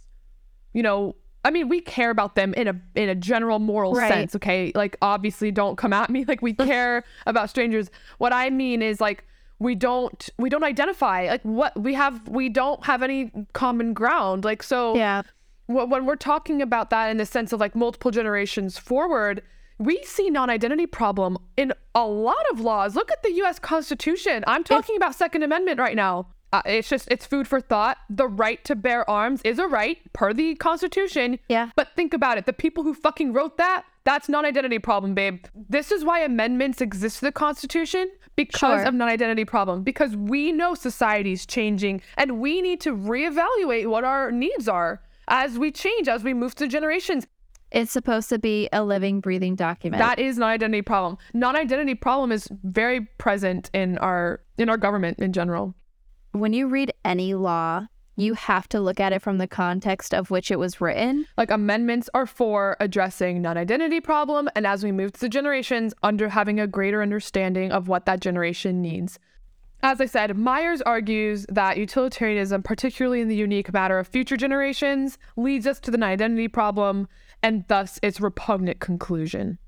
[0.74, 4.08] you know, I mean, we care about them in a in a general moral Right.
[4.08, 4.70] sense, okay?
[4.74, 7.90] Like obviously don't come at me like we care about strangers.
[8.18, 9.24] What I mean is like
[9.58, 14.44] we don't we don't identify like what we have we don't have any common ground.
[14.44, 15.22] Like so yeah.
[15.66, 19.42] wh- when we're talking about that in the sense of like multiple generations forward,
[19.78, 22.94] we see non-identity problem in a lot of laws.
[22.94, 23.58] Look at the U.S.
[23.58, 24.44] Constitution.
[24.46, 26.28] I'm talking about Second Amendment right now.
[26.52, 27.98] Uh, it's just it's food for thought.
[28.08, 31.38] The right to bear arms is a right per the Constitution.
[31.48, 31.70] Yeah.
[31.76, 32.46] But think about it.
[32.46, 35.44] The people who fucking wrote that, that's non-identity problem, babe.
[35.68, 38.88] This is why amendments exist to the Constitution because Sure.
[38.88, 39.82] of non-identity problem.
[39.82, 45.58] Because we know society's changing and we need to reevaluate what our needs are as
[45.58, 47.26] we change, as we move through generations.
[47.70, 50.00] It's supposed to be a living, breathing document.
[50.00, 51.18] That is non-identity problem.
[51.34, 55.74] Non-identity problem is very present in our in our government in general.
[56.32, 57.86] when you read any law,
[58.18, 61.26] you have to look at it from the context of which it was written.
[61.36, 66.58] Like amendments are for addressing non-identity problem and as we move through generations under having
[66.58, 69.20] a greater understanding of what that generation needs.
[69.84, 75.16] As I said, Myers argues that utilitarianism, particularly in the unique matter of future generations,
[75.36, 77.06] leads us to the non-identity problem
[77.40, 79.58] and thus its repugnant conclusion.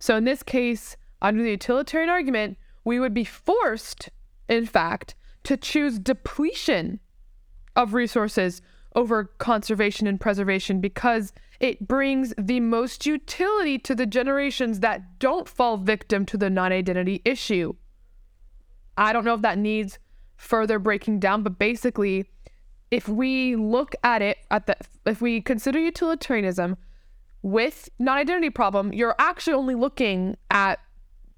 [0.00, 4.08] So in this case, under the utilitarian argument, we would be forced,
[4.48, 6.98] in fact, to choose depletion
[7.76, 8.62] of resources
[8.94, 15.48] over conservation and preservation because it brings the most utility to the generations that don't
[15.48, 17.74] fall victim to the non identity issue.
[18.96, 19.98] I don't know if that needs
[20.36, 22.28] further breaking down, but basically,
[22.90, 26.76] if we look at it at the if we consider utilitarianism
[27.42, 30.78] with non-identity problem, you're actually only looking at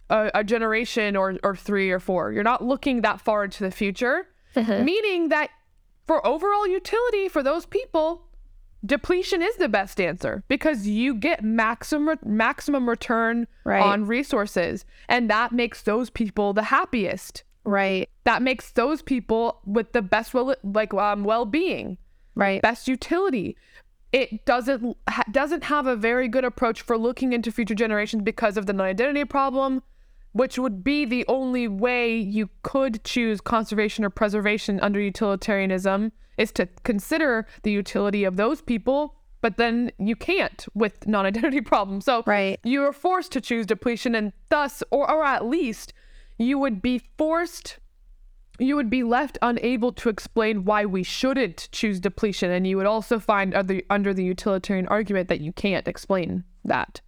[0.08, 2.32] a, a generation or or three or four.
[2.32, 5.50] You're not looking that far into the future meaning that
[6.06, 8.22] for overall utility for those people
[8.84, 13.80] depletion is the best answer because you get maximum maximum return Right.
[13.82, 18.08] on resources and that makes those people the happiest Right.
[18.24, 21.96] that makes those people with the best well like um, well-being
[22.34, 22.60] Right.
[22.60, 23.56] best utility
[24.10, 28.56] it doesn't ha- doesn't have a very good approach for looking into future generations because
[28.56, 29.82] of the non-identity problem
[30.32, 36.50] which would be the only way you could choose conservation or preservation under utilitarianism is
[36.52, 42.06] to consider the utility of those people, but then you can't with non-identity problems.
[42.06, 42.58] So Right.
[42.64, 45.92] you are forced to choose depletion and thus or, or at least
[46.38, 47.78] you would be forced
[48.58, 52.86] you would be left unable to explain why we shouldn't choose depletion and you would
[52.86, 57.00] also find under, under the utilitarian argument that you can't explain that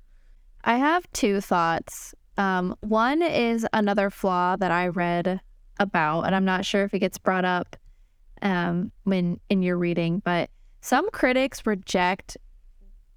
[0.64, 2.14] I have two thoughts.
[2.36, 5.40] Um, one is another flaw that I read
[5.78, 7.76] about, and I'm not sure if it gets brought up
[8.42, 12.36] um, when in your reading, but some critics reject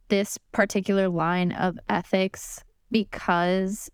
[0.10, 3.90] this particular line of ethics because,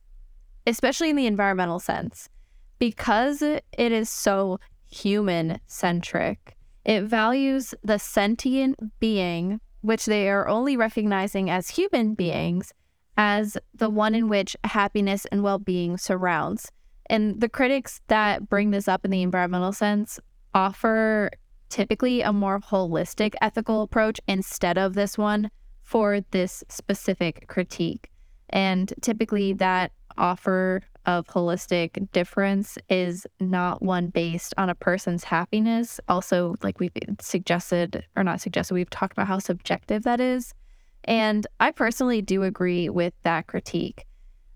[0.67, 2.29] especially in the environmental sense,
[2.77, 6.55] because it is so human centric.
[6.85, 12.73] It values the sentient being, which they are only recognizing as human beings,
[13.17, 16.71] as the one in which happiness and well being surrounds.
[17.07, 20.19] And the critics that bring this up in the environmental sense
[20.53, 21.29] offer
[21.69, 25.49] typically a more holistic ethical approach instead of this one
[25.81, 28.09] for this specific critique.
[28.49, 35.99] And typically, that offer of holistic difference is not one based on a person's happiness.
[36.07, 40.53] Also, like we've suggested, or not suggested, we've talked about how subjective that is.
[41.05, 44.05] And I personally do agree with that critique.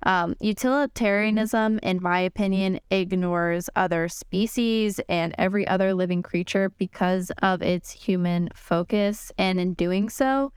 [0.03, 7.61] Um, utilitarianism, in my opinion, ignores other species and every other living creature because of
[7.61, 9.31] its human focus.
[9.37, 10.53] And in doing so,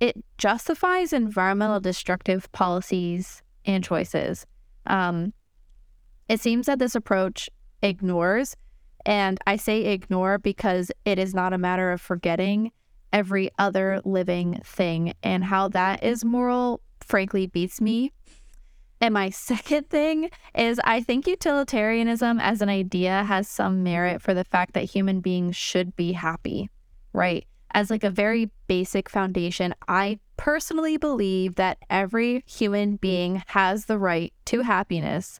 [0.00, 4.46] it justifies environmental destructive policies and choices.
[4.86, 5.34] Um,
[6.28, 7.50] it seems that this approach
[7.82, 8.56] ignores,
[9.04, 12.72] and I say ignore because it is not a matter of forgetting
[13.12, 18.12] every other living thing, and how that is moral, frankly, beats me.
[19.00, 24.34] And my second thing is I think utilitarianism as an idea has some merit for
[24.34, 26.70] the fact that human beings should be happy,
[27.12, 27.46] right?
[27.72, 33.98] As like a very basic foundation, I personally believe that every human being has the
[33.98, 35.38] right to happiness.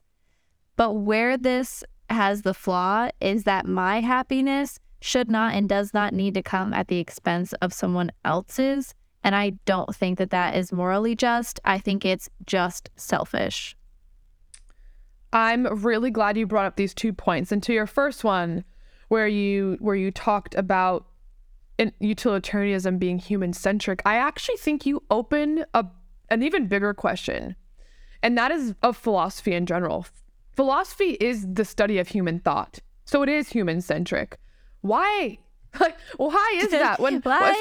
[0.77, 6.13] But where this has the flaw is that my happiness should not and does not
[6.13, 8.93] need to come at the expense of someone else's.
[9.23, 11.59] And I don't think that that is morally just.
[11.65, 13.75] I think it's just selfish.
[15.33, 18.63] i'm really glad you brought up these two points and to your first one
[19.07, 21.05] where you where you talked about
[21.99, 25.85] utilitarianism being human centric i actually think you open a
[26.29, 27.55] an even bigger question
[28.21, 30.05] and that is of philosophy in general
[30.55, 34.37] philosophy is the study of human thought so it is human centric
[34.81, 35.37] why?
[35.79, 36.99] Like why is that?
[36.99, 37.55] When Why?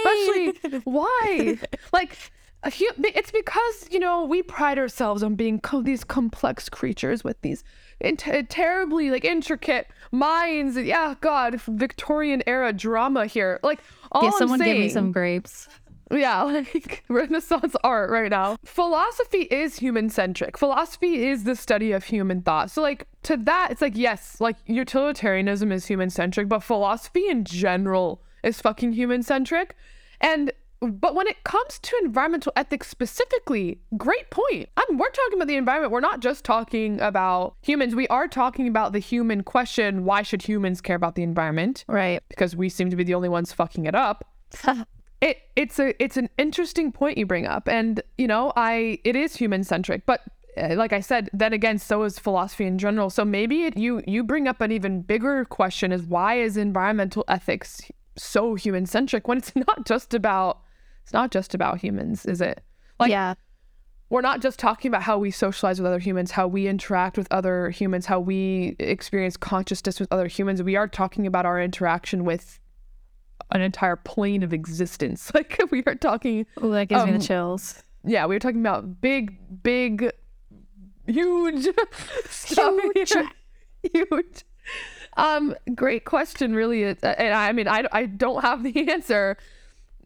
[0.58, 1.58] especially why?
[1.92, 2.16] Like
[2.64, 7.22] a hu- it's because you know we pride ourselves on being co- these complex creatures
[7.22, 7.62] with these
[8.00, 10.76] in- terribly like intricate minds.
[10.76, 13.60] Yeah god victorian era drama here.
[13.62, 13.78] Like
[14.10, 15.68] all yeah, I'm someone give me some grapes.
[16.16, 16.42] Yeah,
[16.74, 18.56] like Renaissance art right now.
[18.64, 20.58] Philosophy is human centric.
[20.58, 22.70] Philosophy is the study of human thought.
[22.70, 27.44] So, like, to that, it's like, yes, like utilitarianism is human centric, but philosophy in
[27.44, 29.76] general is fucking human centric.
[30.20, 34.68] And, but when it comes to environmental ethics specifically, great point.
[34.76, 35.92] I mean, we're talking about the environment.
[35.92, 37.94] We're not just talking about humans.
[37.94, 41.84] We are talking about the human question why should humans care about the environment?
[41.86, 42.22] Right.
[42.28, 44.24] Because we seem to be the only ones fucking it up
[45.20, 49.16] it it's a it's an interesting point you bring up and you know i it
[49.16, 50.22] is human centric but
[50.56, 54.02] uh, like i said then again so is philosophy in general so maybe it, you
[54.06, 57.82] you bring up an even bigger question is why is environmental ethics
[58.16, 60.60] so human centric when it's not just about
[61.02, 62.62] it's not just about humans is it
[63.00, 63.34] like yeah.
[64.10, 67.26] we're not just talking about how we socialize with other humans, how we interact with
[67.30, 70.62] other humans, how we experience consciousness with other humans.
[70.62, 72.59] We are talking about our interaction with
[73.52, 75.30] an entire plane of existence.
[75.34, 77.82] Like we are talking, Ooh, that gives me Um, the chills.
[78.04, 80.10] yeah, we are talking about big, big,
[81.06, 81.66] huge
[82.28, 83.12] stuff Huge.
[83.12, 83.30] here.
[84.10, 84.44] Huge.
[85.16, 86.84] Um, great question, really.
[86.84, 86.98] And
[87.34, 89.36] I mean, I, I don't have the answer.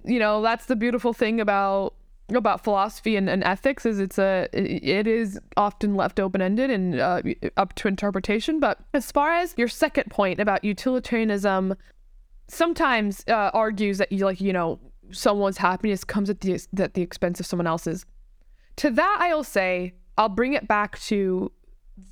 [0.04, 1.94] You know, that's the beautiful thing about
[2.34, 6.98] about philosophy and, and ethics is it's a it is often left open ended and
[6.98, 7.20] uh,
[7.58, 8.60] up to interpretation.
[8.60, 11.74] But as far as your second point about utilitarianism,
[12.48, 14.78] sometimes uh, argues that you like you know
[15.10, 18.04] someone's happiness comes at the at the expense of someone else's.
[18.76, 21.52] To that, I'll say I'll bring it back to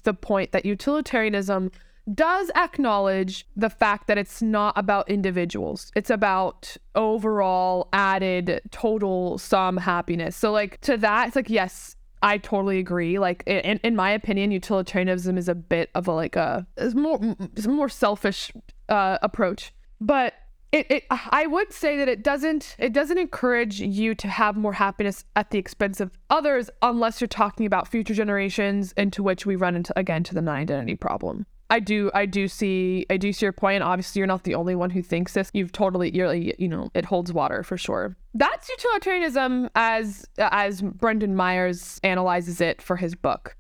[0.05, 1.71] the point that utilitarianism
[2.13, 5.93] does acknowledge the fact that it's not about individuals.
[5.95, 10.37] It's about overall added total sum happiness.
[10.37, 13.19] So like to that, it's like yes, I totally agree.
[13.19, 17.21] Like in, in my opinion, utilitarianism is a bit of a like a is more
[17.57, 18.53] it's a more selfish
[18.89, 19.73] uh, approach.
[20.03, 20.35] But
[20.73, 24.73] it, it I would say that it doesn't it doesn't encourage you to have more
[24.73, 29.55] happiness at the expense of others unless you're talking about future generations into which we
[29.55, 31.47] run into again to the non-identity problem.
[31.71, 33.83] I do I do see I do see your point.
[33.83, 35.51] Obviously, you're not the only one who thinks this.
[35.55, 38.17] You've totally you're you know it holds water for sure.
[38.35, 43.57] That's utilitarianism as as Brendan Myers analyzes it for his book.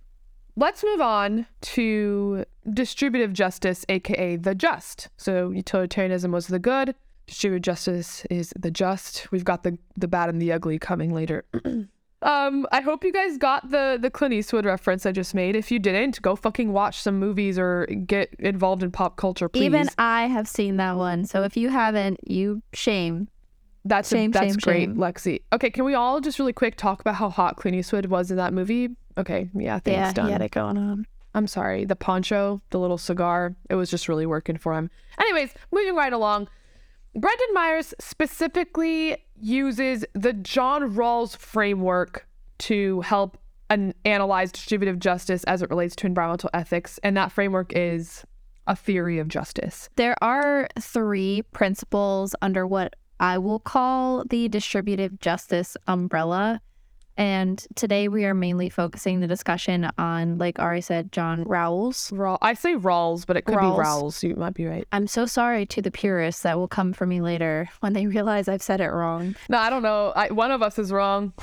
[0.56, 5.08] Let's move on to distributive justice, aka the just.
[5.16, 6.94] So utilitarianism was the good,
[7.26, 9.30] distributive justice is the just.
[9.32, 11.44] We've got the the bad and the ugly coming later.
[12.22, 15.56] um, I hope you guys got the the Clint Eastwood reference I just made.
[15.56, 19.64] If you didn't, go fucking watch some movies or get involved in pop culture, please.
[19.64, 21.24] Even I have seen that one.
[21.24, 23.28] So if you haven't, you shame.
[23.84, 24.96] That's Shame, a, that's shame, great, shame.
[24.96, 25.42] Lexi.
[25.52, 28.36] Okay, can we all just really quick talk about how hot Clint Eastwood was in
[28.36, 28.90] that movie?
[29.18, 30.26] Okay, yeah, I think yeah, it's done.
[30.26, 31.06] he had it going on.
[31.34, 31.84] I'm sorry.
[31.84, 34.90] The poncho, the little cigar, it was just really working for him.
[35.18, 36.48] Anyways, moving right along.
[37.14, 42.26] Brendan Myers specifically uses the John Rawls framework
[42.58, 43.38] to help
[43.70, 46.98] an- analyze distributive justice as it relates to environmental ethics.
[47.02, 48.24] And that framework is
[48.66, 49.88] a theory of justice.
[49.96, 56.60] There are three principles under what I will call the distributive justice umbrella.
[57.16, 62.10] And today we are mainly focusing the discussion on, like Ari said, John Rawls.
[62.16, 63.76] Raw, I say Rawls, but it could Rawls.
[63.76, 64.22] be Rawls.
[64.22, 64.86] You might be right.
[64.92, 68.48] I'm so sorry to the purists that will come for me later when they realize
[68.48, 69.36] I've said it wrong.
[69.48, 70.12] No, I don't know.
[70.16, 71.32] I, one of us is wrong.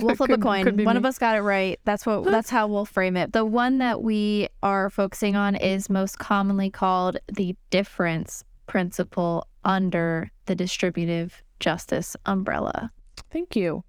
[0.00, 0.84] We'll flip a coin.
[0.84, 1.80] One of us got it right.
[1.84, 3.32] That's what that's how we'll frame it.
[3.32, 10.30] The one that we are focusing on is most commonly called the difference principle under
[10.46, 12.92] the distributive justice umbrella.
[13.30, 13.84] Thank you.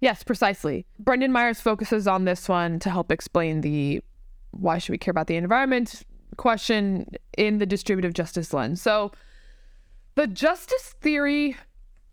[0.00, 0.86] Yes, precisely.
[0.98, 4.00] Brendan Myers focuses on this one to help explain the
[4.52, 6.02] why should we care about the environment
[6.36, 7.06] question
[7.36, 8.80] in the distributive justice lens.
[8.80, 9.12] So,
[10.14, 11.56] the justice theory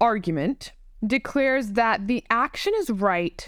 [0.02, 0.74] argument
[1.06, 3.48] declares that the action is right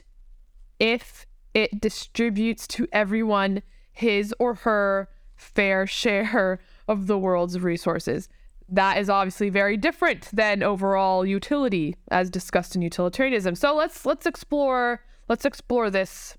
[0.80, 8.30] if it distributes to everyone his or her fair share of the world's resources.
[8.70, 13.56] That is obviously very different than overall utility as discussed in utilitarianism.
[13.56, 16.38] So let's let's explore let's explore this.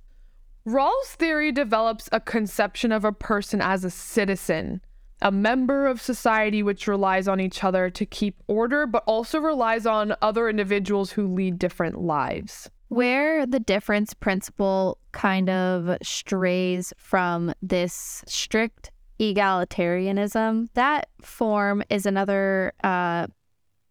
[0.67, 4.83] Rawls' theory develops a conception of a person as a citizen,
[5.23, 9.87] a member of society which relies on each other to keep order, but also relies
[9.87, 12.69] on other individuals who lead different lives.
[12.89, 22.73] Where the difference principle kind of strays from this strict egalitarianism, that form is another
[22.85, 23.27] uh,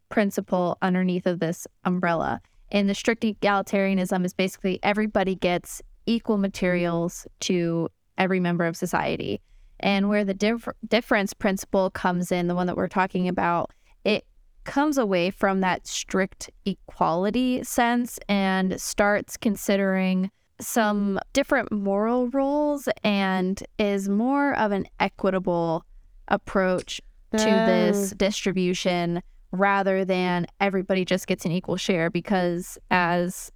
[0.10, 2.42] principle underneath of this umbrella.
[2.72, 9.42] And the strict egalitarianism is basically everybody gets equal materials to every member of society.
[9.80, 13.72] And where the dif- difference principle comes in, the one that we're talking about,
[14.04, 14.26] it
[14.64, 23.62] comes away from that strict equality sense and starts considering some different moral rules and
[23.78, 25.86] is more of an equitable
[26.28, 27.02] approach
[27.34, 28.16] to this oh.
[28.18, 33.52] distribution rather than everybody just gets an equal share because as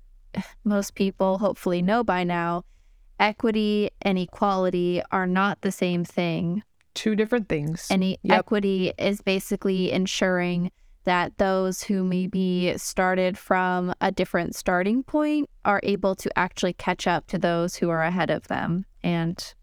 [0.64, 2.64] most people hopefully know by now
[3.20, 7.88] equity and equality are not the same thing Two different things.
[7.90, 8.40] and e- Yep.
[8.40, 10.72] equity is basically ensuring
[11.04, 17.08] that those who maybe started from a different starting point are able to actually catch
[17.08, 19.54] up to those who are ahead of them and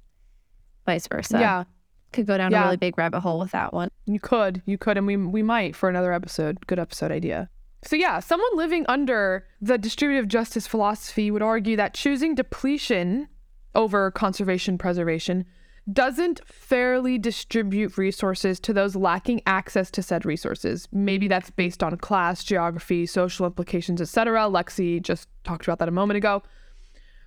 [0.86, 1.38] vice versa.
[1.38, 1.64] yeah,
[2.12, 2.62] Could go down Yeah.
[2.62, 3.90] a really big rabbit hole with that one.
[4.06, 6.66] you could, you could, and we we might for another episode.
[6.66, 7.50] Good episode idea.
[7.84, 13.28] So yeah, someone living under the distributive justice philosophy would argue that choosing depletion
[13.74, 15.44] over conservation preservation
[15.92, 20.88] doesn't fairly distribute resources to those lacking access to said resources.
[20.92, 24.42] Maybe that's based on class, geography, social implications, etc.
[24.42, 26.42] Lexi just talked about that a moment ago.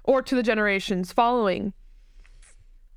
[0.04, 1.74] Or to the generations following.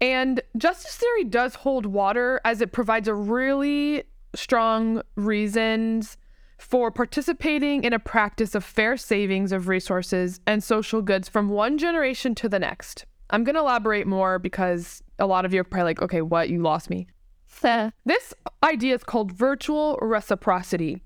[0.01, 6.17] And justice theory does hold water as it provides a really strong reasons
[6.59, 11.79] for participating in a practice of fair savings of resources and social goods from one
[11.79, 13.07] generation to the next.
[13.31, 16.49] I'm going to elaborate more because a lot of you are probably like, okay, what?
[16.49, 17.07] You lost me.
[18.05, 21.03] This idea is called virtual reciprocity.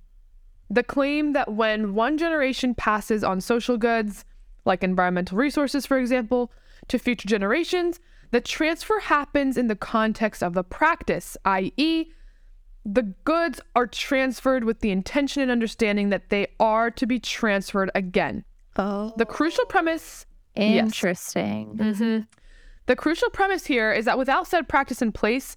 [0.70, 4.24] The claim that when one generation passes on social goods,
[4.64, 6.51] like environmental resources, for example,
[6.89, 12.07] to future generations, the transfer happens in the context of the practice, i.e.,
[12.85, 17.91] the goods are transferred with the intention and understanding that they are to be transferred
[17.95, 18.45] again.
[18.76, 20.26] oh, The crucial premise
[20.57, 20.85] Yes.
[20.87, 21.76] interesting.
[21.76, 22.18] Mm-hmm.
[22.89, 25.55] The crucial premise here is that without said practice in place,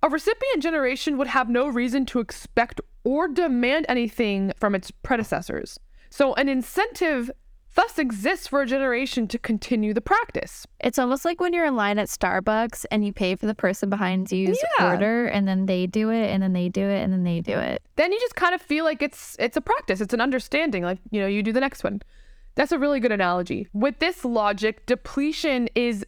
[0.00, 5.76] a recipient generation would have no reason to expect or demand anything from its predecessors.
[6.08, 7.32] So an incentive
[7.74, 10.68] thus exists for a generation to continue the practice.
[10.78, 13.90] It's almost like when you're in line at Starbucks and you pay for the person
[13.90, 14.92] behind you's Yeah.
[14.92, 17.58] order and then they do it and then they do it and then they do
[17.58, 17.82] it.
[17.96, 20.98] Then you just kind of feel like it's it's a practice, it's an understanding like,
[21.10, 22.02] you know, you do the next one.
[22.58, 23.68] That's a really good analogy.
[23.72, 26.04] With this logic, depletion is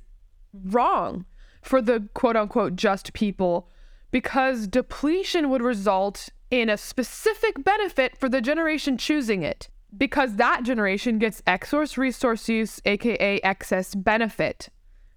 [0.53, 1.24] wrong
[1.62, 3.68] for the quote unquote just people
[4.11, 10.64] because depletion would result in a specific benefit for the generation choosing it because that
[10.64, 14.70] generation gets excess resource use aka excess benefit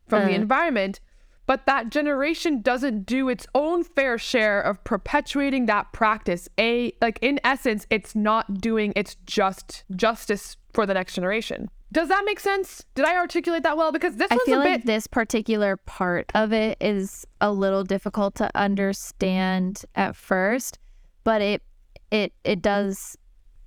[0.08, 0.36] from the Uh.
[0.36, 1.00] environment
[1.48, 7.18] but that generation doesn't do its own fair share of perpetuating that practice a like
[7.22, 12.40] in essence it's not doing its just justice for the next generation does that make
[12.40, 16.32] sense did i articulate that well because this I feel like bit this particular part
[16.34, 20.80] of it is a little difficult to understand at first,
[21.24, 21.62] but it
[22.12, 23.18] it it does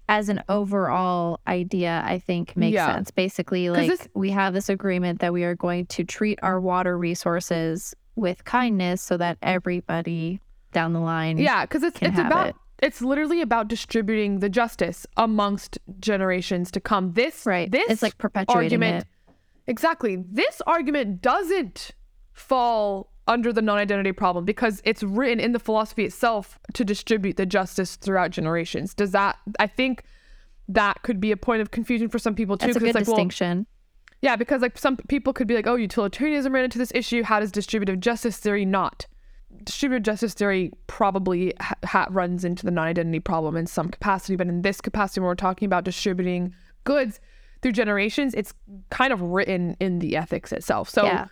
[0.09, 2.95] as an overall idea, I think makes Yeah.
[2.95, 3.11] sense.
[3.11, 6.97] Basically, like this- we have this agreement that we are going to treat our water
[6.97, 10.41] resources with kindness so that everybody
[10.73, 12.57] down the line Yeah, because it's it's about it.
[12.83, 17.13] It's literally about distributing the justice amongst generations to come.
[17.13, 17.71] This right.
[17.71, 19.35] This it's like perpetuating argument it.
[19.67, 20.17] exactly.
[20.17, 21.93] This argument doesn't
[22.33, 27.47] fall under the non-identity problem because it's written in the philosophy itself to distribute the
[27.47, 28.95] justice throughout generations.
[28.95, 29.37] Does that?
[29.59, 30.05] I think
[30.69, 32.67] that could be a point of confusion for some people too.
[32.67, 33.67] That's a good it's like, well, distinction.
[34.21, 37.23] yeah, because like some people could be like, oh, utilitarianism ran into this issue.
[37.23, 39.07] How does distributive justice theory not?
[39.67, 44.47] Distributive justice theory probably ha- ha- runs into the non-identity problem in some capacity, but
[44.47, 46.55] in this capacity, when we're talking about distributing
[46.85, 47.21] goods
[47.61, 48.55] through generations, it's
[48.91, 50.89] kind of written in the ethics itself.
[50.89, 51.27] So yeah.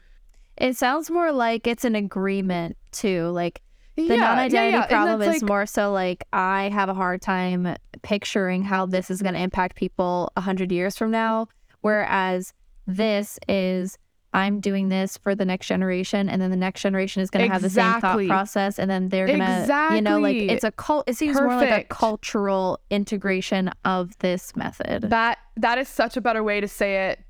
[0.57, 3.28] It sounds more like it's an agreement too.
[3.28, 3.61] Like
[3.97, 6.95] the yeah, yeah, non-identity yeah, and problem is like- more so like I have a
[6.95, 11.47] hard time picturing how this is going to impact people a hundred years from now,
[11.82, 12.53] whereas
[12.87, 13.97] this is
[14.35, 17.53] I'm doing this for the next generation, and then the next generation is going to
[17.53, 21.09] have the same thought process, and then they're gonna, you know, like it's a cult.
[21.09, 25.09] It seems more like a cultural integration of this method.
[25.11, 27.20] That that is such a better way to say it.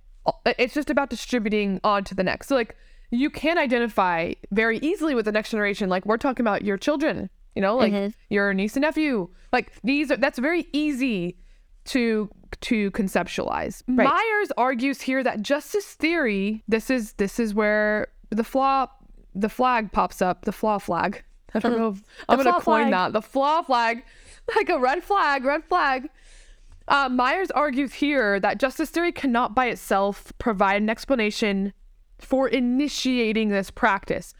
[0.59, 2.49] It's just about distributing on to the next.
[2.49, 2.75] So like
[3.11, 5.91] you can identify very easily with the next generation.
[5.91, 8.15] Like we're talking about your children, you know, like Mhm.
[8.31, 9.29] your niece and nephew.
[9.53, 11.37] Like these are that's very easy
[11.87, 12.31] to
[12.63, 13.83] to conceptualize.
[13.89, 14.09] Right.
[14.09, 18.87] Myers argues here that justice theory, this is this is where the flaw
[19.35, 21.25] the flag pops up, the flaw flag.
[21.55, 22.91] I don't know if I'm gonna coin flag.
[22.91, 23.13] that.
[23.13, 24.05] The flaw flag.
[24.55, 26.11] Like a red flag, red flag.
[26.87, 31.73] Uh, Myers argues here that justice theory cannot by itself provide an explanation
[32.19, 34.35] for initiating this practice.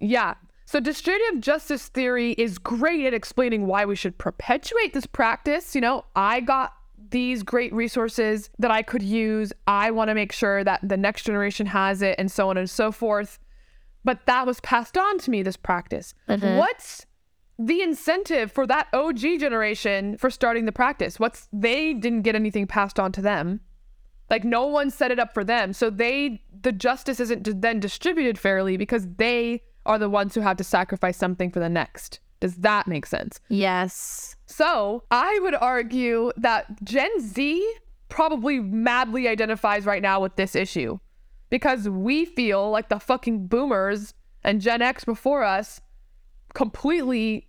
[0.00, 0.34] Yeah.
[0.74, 5.72] So distributive justice theory is great at explaining why we should perpetuate this practice.
[5.76, 6.72] You know, I got
[7.10, 9.52] these great resources that I could use.
[9.68, 12.68] I want to make sure that the next generation has it and so on and
[12.68, 13.38] so forth.
[14.02, 16.12] But that was passed on to me, this practice.
[16.28, 16.58] Mhm.
[16.58, 17.06] What's
[17.56, 21.20] the incentive for that OG generation for starting the practice?
[21.20, 23.60] What's they didn't get anything passed on to them.
[24.28, 25.72] Like no one set it up for them.
[25.72, 30.56] So they the justice isn't then distributed fairly because they are the ones who have
[30.58, 32.20] to sacrifice something for the next.
[32.40, 33.40] Does that make sense?
[33.48, 34.36] yes.
[34.46, 37.66] So I would argue that Gen Z
[38.08, 40.98] probably madly identifies right now with this issue
[41.50, 44.14] because we feel like the fucking boomers
[44.44, 45.80] and Gen X before us
[46.54, 47.46] completely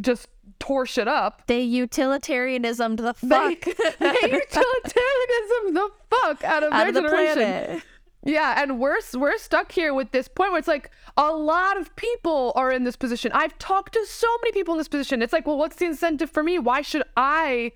[0.00, 0.28] just
[0.58, 1.42] tore shit up.
[1.46, 3.60] They utilitarianism the They, fuck
[3.98, 7.34] they utilitarianism the fuck out of out their of the generation.
[7.34, 7.82] planet.
[8.26, 11.94] Yeah, and we're we're stuck here with this point where it's like a lot of
[11.94, 13.30] people are in this position.
[13.32, 15.22] I've talked to so many people in this position.
[15.22, 16.58] It's like, well, what's the incentive for me?
[16.58, 17.70] Why should I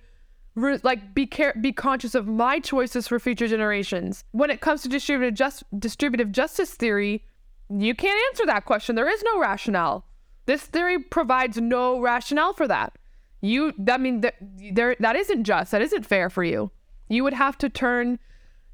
[0.55, 4.25] re- like be care be conscious of my choices for future generations?
[4.31, 7.23] When it comes to distributive just distributive justice theory,
[7.69, 8.95] you can't answer that question.
[8.95, 10.05] There is no rationale.
[10.47, 12.97] This theory provides no rationale for that.
[13.39, 14.35] You, I mean, that
[14.73, 15.71] there that isn't just.
[15.71, 16.71] That isn't fair for you.
[17.07, 18.19] You would have to turn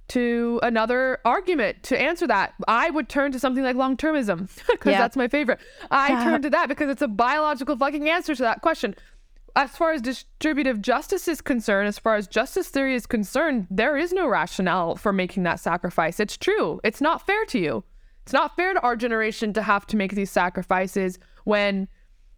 [0.10, 2.54] to another argument to answer that.
[2.68, 5.00] I would turn to something like long termism because Yeah.
[5.00, 5.60] that's my favorite.
[5.92, 8.96] I turn to that because it's a biological fucking answer to that question.
[9.56, 13.98] As far as distributive justice is concerned, as far as justice theory is concerned, there
[13.98, 16.20] is no rationale for making that sacrifice.
[16.20, 16.80] It's true.
[16.84, 17.84] It's not fair to you.
[18.24, 21.88] It's not fair to our generation to have to make these sacrifices when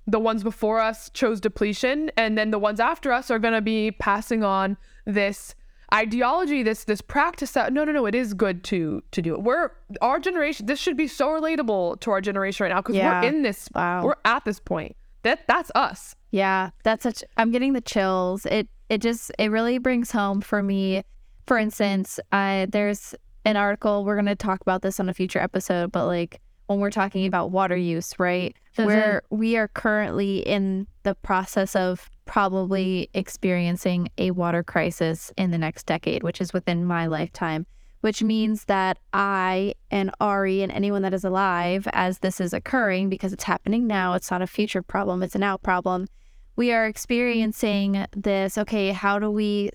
[0.07, 3.61] the ones before us chose depletion and then the ones after us are going to
[3.61, 5.53] be passing on this
[5.93, 9.41] ideology this this practice that no no no it is good to to do it
[9.41, 9.71] we're
[10.01, 13.21] our generation this should be so relatable to our generation right now because Yeah.
[13.21, 14.03] we're in this Wow.
[14.03, 16.15] we're at this point that that's us.
[16.31, 18.45] Yeah, that's such I'm getting the chills.
[18.45, 21.03] It it just it really brings home for me.
[21.45, 25.39] For instance, I there's an article we're going to talk about this on a future
[25.39, 28.55] episode, but like when we're talking about water use, right?
[28.77, 33.19] Where we are currently in the process of probably mm-hmm.
[33.19, 37.65] experiencing a water crisis in the next decade, which is within my lifetime,
[38.01, 38.27] which mm-hmm.
[38.27, 43.33] means that I and Ari and anyone that is alive as this is occurring, because
[43.33, 46.07] it's happening now, it's not a future problem, it's a now problem.
[46.55, 46.91] We are mm-hmm.
[46.91, 48.59] experiencing this.
[48.59, 49.71] Okay, how do we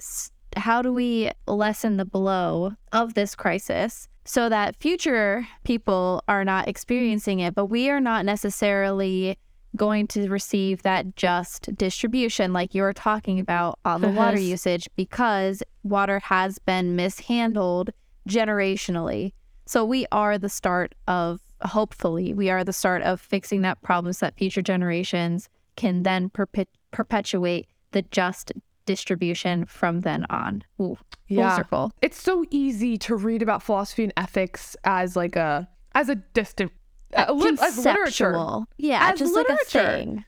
[0.57, 6.69] how do we lessen the blow of this crisis so that future people are not
[6.69, 9.37] experiencing it, but we are not necessarily
[9.77, 14.89] going to receive that just distribution like you were talking about on the water usage
[14.97, 17.91] because water has been mishandled
[18.29, 19.33] generationally.
[19.67, 24.13] So we are the start of hopefully we are the start of fixing that problem
[24.13, 28.53] so that future generations can then perpet- perpetuate the just
[28.87, 30.63] distribution from then on.
[30.81, 31.57] Ooh, Yeah.
[31.57, 31.91] circle.
[32.03, 36.73] It's so easy to read about philosophy and ethics as like a as a distant
[37.17, 38.33] uh, lit- literature.
[38.33, 38.67] Conceptual.
[38.79, 39.87] Yeah, As just like a literature.
[39.97, 40.25] thing.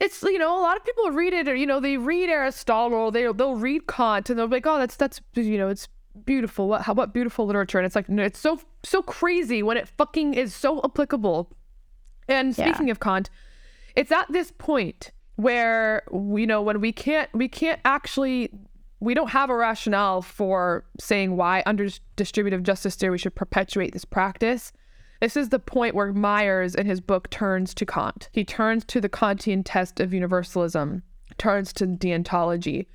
[0.00, 3.10] It's you know a lot of people read it or you know they read Aristotle
[3.10, 5.88] they they'll read Kant and they'll be like oh that's that's you know it's
[6.24, 9.76] beautiful what how what beautiful literature and it's like no, it's so so crazy when
[9.76, 11.50] it fucking is so applicable.
[12.28, 12.66] And Yeah.
[12.72, 13.30] speaking of Kant,
[13.94, 18.50] it's at this point where you know when we can't we can't actually
[19.00, 23.92] we don't have a rationale for saying why under distributive justice theory we should perpetuate
[23.92, 24.72] this practice.
[25.24, 28.28] This is the point where Myers in his book turns to Kant.
[28.32, 31.02] He turns to the Kantian test of universalism,
[31.38, 32.88] turns to deontology.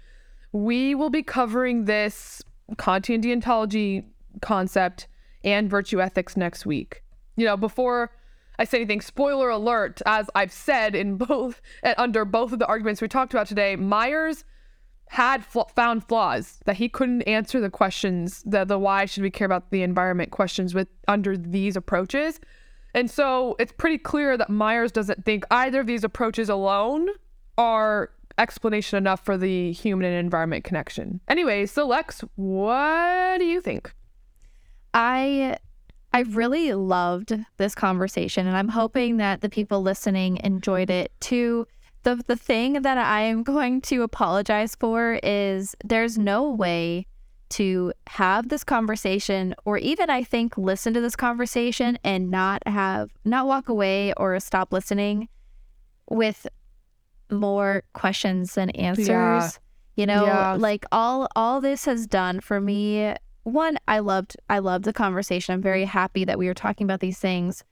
[0.51, 2.43] We will be covering this
[2.75, 4.05] Kantian deontology
[4.43, 5.07] concept
[5.43, 7.01] and virtue ethics next week.
[7.36, 8.11] You know, before
[8.59, 11.63] I say anything, spoiler alert, as I've said in both
[11.97, 14.45] under both of the arguments we talked about today, Myers
[15.10, 19.32] had fl- found flaws that he couldn't answer the questions the the why should we
[19.32, 22.39] care about the environment questions with under these approaches.
[22.93, 27.10] And so it's pretty clear that myers doesn't think either of these approaches alone
[27.57, 31.22] are explanation enough for the human and environment connection.
[31.28, 33.91] Anyway so lex what do you think?
[34.93, 35.57] I
[36.14, 41.66] I really loved this conversation and I'm hoping that the people listening enjoyed it too.
[42.04, 47.06] The the thing that I am going to apologize for is there's no way
[47.50, 53.10] to have this conversation or even I think listen to this conversation and not have
[53.26, 55.28] not walk away or stop listening
[56.10, 56.47] with
[57.32, 59.08] more questions than answers.
[59.08, 59.50] Yeah.
[59.95, 60.54] You know, Yeah.
[60.58, 65.54] like all all this has done for me one i loved i loved the conversation
[65.54, 67.64] i'm very happy that we were talking about these things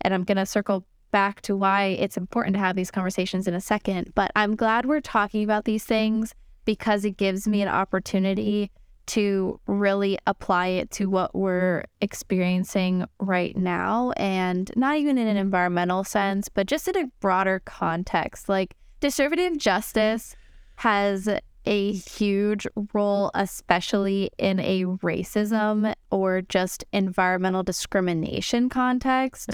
[0.00, 3.54] and i'm going to circle back to why it's important to have these conversations in
[3.54, 6.34] a second but i'm glad we're talking about these things
[6.64, 8.70] because it gives me an opportunity
[9.06, 15.36] to really apply it to what we're experiencing right now and not even in an
[15.36, 18.48] environmental sense but just in a broader context.
[18.48, 20.36] Like distributive justice
[20.76, 21.28] has
[21.66, 29.50] a huge role, especially in a racism or just environmental discrimination context.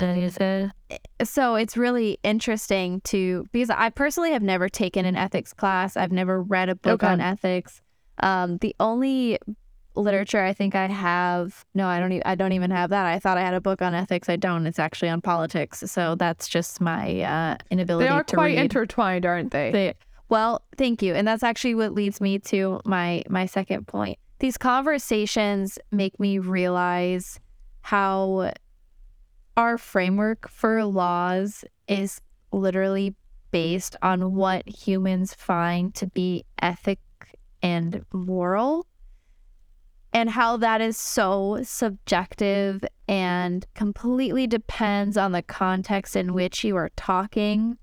[1.25, 5.97] So it's really interesting to because I personally have never taken an ethics class.
[5.97, 7.13] I've never read a book Okay.
[7.13, 7.81] on ethics.
[8.19, 9.39] Um, the only
[9.95, 12.13] literature I think I have no, I don't.
[12.13, 13.07] E- I don't even have that.
[13.07, 14.29] I thought I had a book on ethics.
[14.29, 14.67] I don't.
[14.67, 15.83] It's actually on politics.
[15.87, 18.59] So that's just my uh, inability they are quite read.
[18.65, 19.95] intertwined aren't they They-
[20.29, 21.15] well, thank you.
[21.15, 24.19] And that's actually what leads me to my my second point.
[24.39, 27.39] These conversations make me realize
[27.83, 28.53] how
[29.57, 32.21] our framework for laws is
[32.51, 33.15] literally
[33.51, 36.99] based on what humans find to be ethic
[37.63, 38.87] and moral
[40.13, 46.77] and how that is so subjective and completely depends on the context in which you
[46.77, 47.79] are talking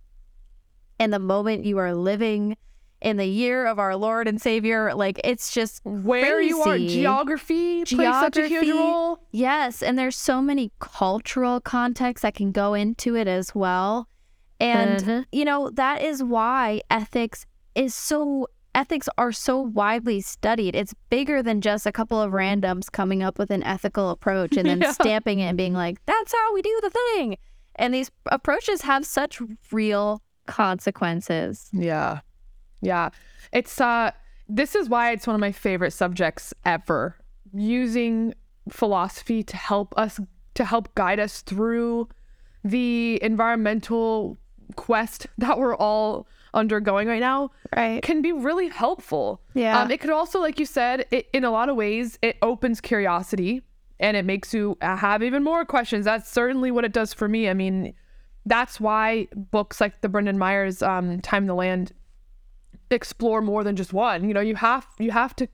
[0.99, 2.57] and the moment you are living
[3.01, 4.93] in the year of our Lord and Savior.
[4.93, 6.87] Like it's just where you are crazy.
[6.99, 8.71] geography, plays such a huge Geography.
[8.77, 14.09] role Yes, and there's so many cultural contexts that can go into it as well.
[14.59, 15.25] And Mhm.
[15.31, 17.45] you know, that is why ethics
[17.75, 20.75] is so ethics are so widely studied.
[20.75, 24.67] It's bigger than just a couple of randoms coming up with an ethical approach and
[24.69, 24.91] then Yeah.
[24.91, 27.37] stamping it and being like, "That's how we do the thing."
[27.75, 29.41] And these approaches have such
[29.71, 31.69] real consequences.
[31.71, 32.19] Yeah.
[32.81, 33.09] Yeah.
[33.53, 34.11] It's uh
[34.47, 37.15] this is why it's one of my favorite subjects ever.
[37.53, 38.33] Using
[38.69, 40.19] philosophy to help us
[40.55, 42.09] to help guide us through
[42.63, 44.37] the environmental
[44.75, 48.01] quest that we're all undergoing right now Right.
[48.01, 49.41] can be really helpful.
[49.53, 49.79] Yeah.
[49.81, 52.81] Um, it could also, like you said, it, in a lot of ways, it opens
[52.81, 53.61] curiosity
[53.99, 56.05] and it makes you uh, have even more questions.
[56.05, 57.47] That's certainly what it does for me.
[57.49, 57.93] I mean,
[58.45, 61.91] that's why books like the Brendan Myers um, Time and the Land
[62.91, 64.27] explore more than just one.
[64.27, 65.47] You know, you have you have to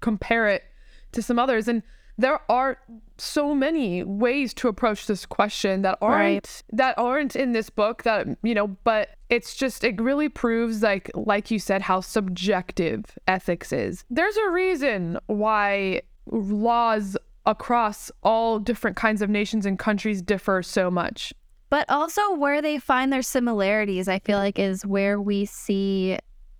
[0.00, 0.64] compare it
[1.12, 1.82] to some others, and
[2.18, 2.78] there are
[3.18, 6.62] so many ways to approach this question that aren't Right.
[6.72, 8.02] that aren't in this book.
[8.02, 13.04] That you know, but it's just it really proves like like you said how subjective
[13.28, 14.04] ethics is.
[14.10, 20.90] There's a reason why laws across all different kinds of nations and countries differ so
[20.90, 21.32] much.
[21.72, 26.18] But also where they find their similarities, I feel like is where we see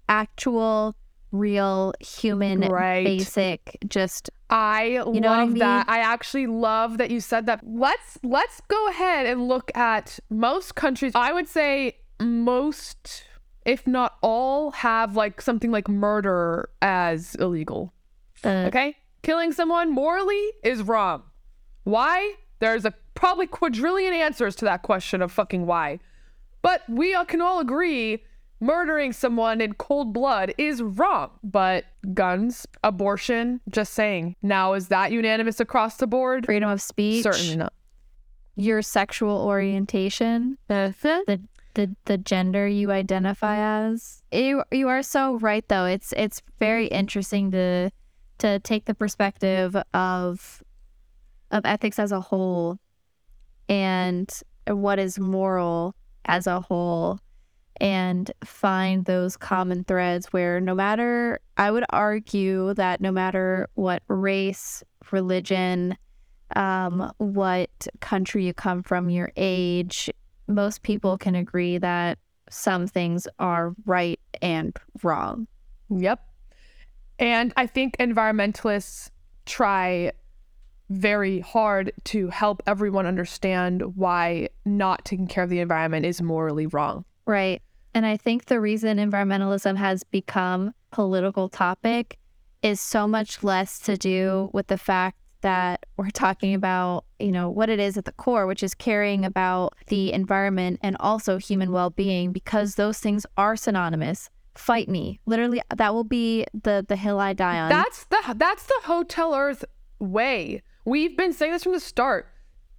[0.08, 0.96] actual,
[1.32, 3.04] real, human, Right.
[3.04, 5.58] basic, just I love I mean?
[5.58, 5.86] that.
[5.86, 7.60] I actually love that you said that.
[7.62, 11.12] Let's let's go ahead and look at most countries.
[11.14, 13.24] I would say most
[13.66, 17.92] if not all have like something like murder as illegal.
[18.44, 18.96] uh, Okay?
[19.22, 21.22] Killing someone morally is wrong.
[21.84, 22.36] Why?
[22.62, 25.98] There's a probably quadrillion answers to that question of fucking why.
[26.62, 28.22] But we all can all agree
[28.60, 31.30] murdering someone in cold blood is wrong.
[31.42, 34.36] But guns, abortion, just saying.
[34.42, 36.46] Now, is that unanimous across the board?
[36.46, 37.72] freedom of speech, Certainly not.
[38.54, 40.94] your sexual orientation, the
[41.74, 44.22] the the gender you identify as.
[44.30, 45.86] You you are so right though.
[45.86, 47.90] It's it's very interesting to
[48.38, 50.62] to take the perspective of
[51.52, 52.78] of ethics as a whole
[53.68, 54.32] and
[54.66, 55.94] what is moral
[56.24, 57.20] as a whole
[57.80, 64.02] and find those common threads where no matter I would argue that no matter what
[64.08, 65.96] race, religion,
[66.54, 70.10] um, what country you come from, your age,
[70.46, 72.18] most people can agree that
[72.50, 75.46] some things are right and wrong.
[75.90, 76.20] Yep.
[77.18, 79.10] And I think environmentalists
[79.46, 80.12] try
[80.92, 86.66] very hard to help everyone understand why not taking care of the environment is morally
[86.66, 87.04] wrong.
[87.26, 87.62] Right.
[87.94, 92.18] And I think the reason environmentalism has become political topic
[92.62, 97.50] is so much less to do with the fact that we're talking about, you know,
[97.50, 101.72] what it is at the core, which is caring about the environment and also human
[101.72, 104.30] well-being because those things are synonymous.
[104.54, 105.18] Fight me.
[105.24, 107.70] Literally that will be the the hill I die on.
[107.70, 109.64] That's the that's the Hotel Earth
[109.98, 110.60] way.
[110.84, 112.28] We've been saying this from the start.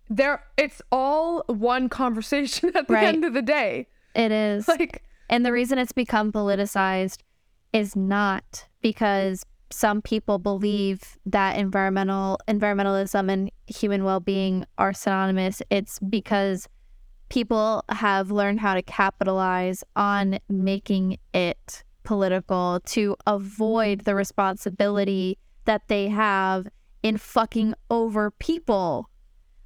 [0.10, 3.08] There it's all one conversation at the Right.
[3.08, 3.88] end of the day.
[4.16, 4.68] it is.
[4.74, 7.20] Like And the reason it's become politicized
[7.72, 15.62] is not because some people believe that environmental environmentalism and human well-being are synonymous.
[15.72, 16.68] It's because
[17.30, 25.88] people have learned how to capitalize on making it political to avoid the responsibility that
[25.88, 26.68] they have
[27.04, 29.10] in fucking over people.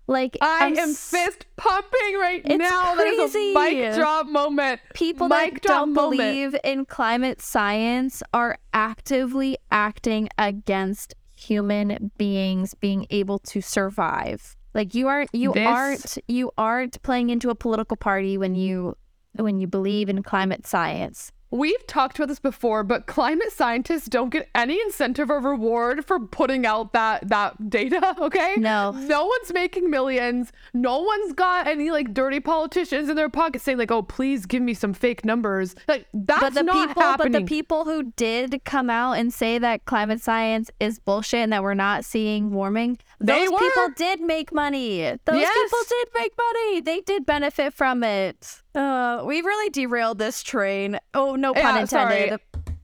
[0.09, 2.95] Like I I'm am s- fist pumping right It's now.
[2.95, 4.79] That is a mic drop moment.
[4.93, 6.17] people Mic that don't moment.
[6.17, 14.95] believe in climate science are actively acting against human beings being able to survive like
[14.95, 18.95] you aren't you This- aren't you aren't playing into a political party when you
[19.35, 24.29] when you believe in climate science We've talked about this before, but climate scientists don't
[24.29, 28.55] get any incentive or reward for putting out that that data, okay?
[28.57, 28.91] No.
[28.91, 30.51] No one's making millions.
[30.73, 34.61] No one's got any like dirty politicians in their pockets saying like, "Oh, please give
[34.61, 37.31] me some fake numbers." Like that's but the not people happening.
[37.31, 41.53] but the people who did come out and say that climate science is bullshit and
[41.53, 45.53] that we're not seeing warming those people did make money those Yes.
[45.63, 50.97] people did make money they did benefit from it uh we've really derailed this train
[51.13, 52.37] oh no pun Yeah, intended sorry.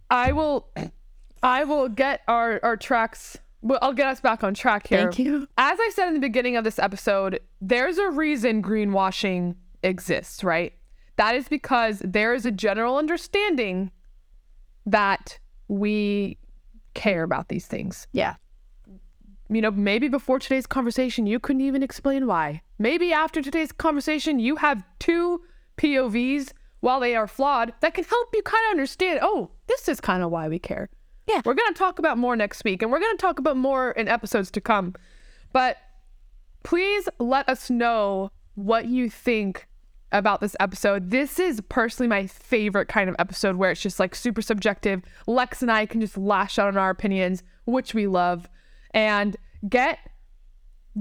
[0.10, 0.68] I will
[1.42, 5.04] I will get our our tracks well, I'll get us back on track here.
[5.04, 9.56] thank you As I said in the beginning of this episode, there's a reason greenwashing
[9.84, 10.74] exists, right?
[11.16, 13.92] That is because there is a general understanding
[14.86, 15.40] that
[15.70, 16.38] we
[16.94, 18.06] care about these things.
[18.12, 18.36] yeah
[19.50, 22.62] You know, maybe before today's conversation, you couldn't even explain why.
[22.80, 25.42] Maybe after today's conversation, you have two
[25.78, 30.02] POVs, while they are flawed, that can help you kind of understand oh, this is
[30.02, 30.90] kind of why we care.
[31.28, 31.42] Yeah.
[31.46, 33.92] We're going to talk about more next week, and we're going to talk about more
[33.92, 34.94] in episodes to come.
[35.54, 35.78] But
[36.64, 39.68] please let us know what you think
[40.12, 41.10] about this episode.
[41.10, 45.02] This is personally my favorite kind of episode where it's just like super subjective.
[45.28, 48.48] Lex and I can just lash out on our opinions, which we love,
[48.92, 49.36] and
[49.68, 50.00] get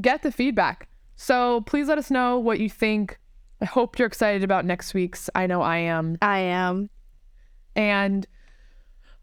[0.01, 0.89] get the feedback.
[1.15, 3.19] So please let us know what you think
[3.63, 5.31] I hope you're excited about next week's.
[5.37, 6.19] I know I am.
[6.21, 6.91] I am.
[7.77, 8.27] And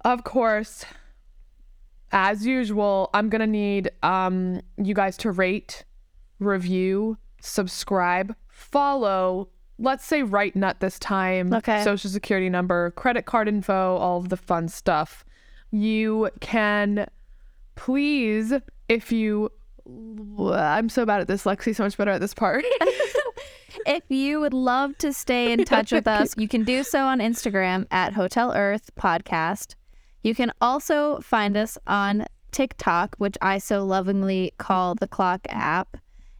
[0.06, 0.86] of course,
[2.14, 5.84] as usual, I'm going to need um you guys to rate,
[6.40, 11.54] review, subscribe, follow, let's say right nut this time.
[11.54, 11.84] Okay.
[11.84, 15.26] Social security number, credit card info, all of the fun stuff.
[15.70, 17.10] You can
[17.76, 18.54] please
[18.88, 19.52] if you
[19.86, 22.64] I'm so bad at this, Lexi, so much better at this part.
[23.86, 27.20] If you would love to stay in touch with us, you can do so on
[27.20, 29.76] Instagram at Hotel Earth Podcast.
[30.24, 35.98] You can also find us on TikTok, which I so lovingly call the Clock app.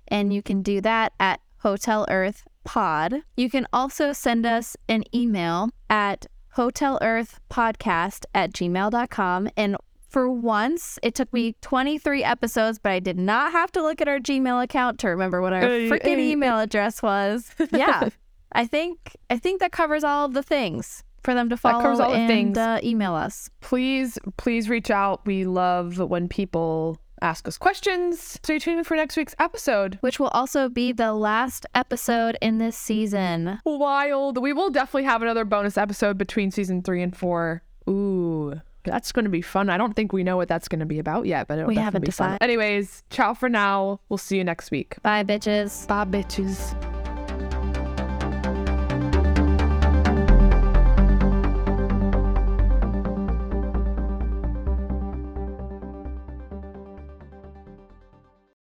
[0.08, 3.22] And you can do that at Hotel Earth Pod.
[3.38, 9.50] You can also send us an email at hotel-earth-podcast at gmail.com.
[9.56, 9.78] And
[10.10, 14.07] for once, it took me 23 episodes, but I did not have to look at
[14.07, 16.32] our Gmail account to remember what our Hey, freaking hey.
[16.32, 17.51] email address was.
[17.72, 18.10] Yeah.
[18.51, 21.99] I think I think that covers all of the things for them to follow covers
[21.99, 22.57] all the and things.
[22.57, 23.49] Uh, email us.
[23.62, 25.26] please, please reach out.
[25.28, 28.39] We love when people ask us questions.
[28.43, 29.97] Stay tuned for next week's episode.
[30.01, 33.60] Which will also be the last episode in this season.
[33.66, 34.41] Wild.
[34.41, 37.62] We will definitely have another bonus episode between season three and four.
[37.89, 39.70] Ooh, that's going to be fun.
[39.70, 41.76] I don't think we know what that's going to be about yet, but it'll We
[41.76, 42.28] definitely haven't be fun.
[42.32, 42.44] decided.
[42.44, 44.00] Anyways, ciao for now.
[44.10, 44.96] We'll see you next week.
[45.04, 45.88] Bye, bitches.
[45.88, 46.89] Bye, bitches.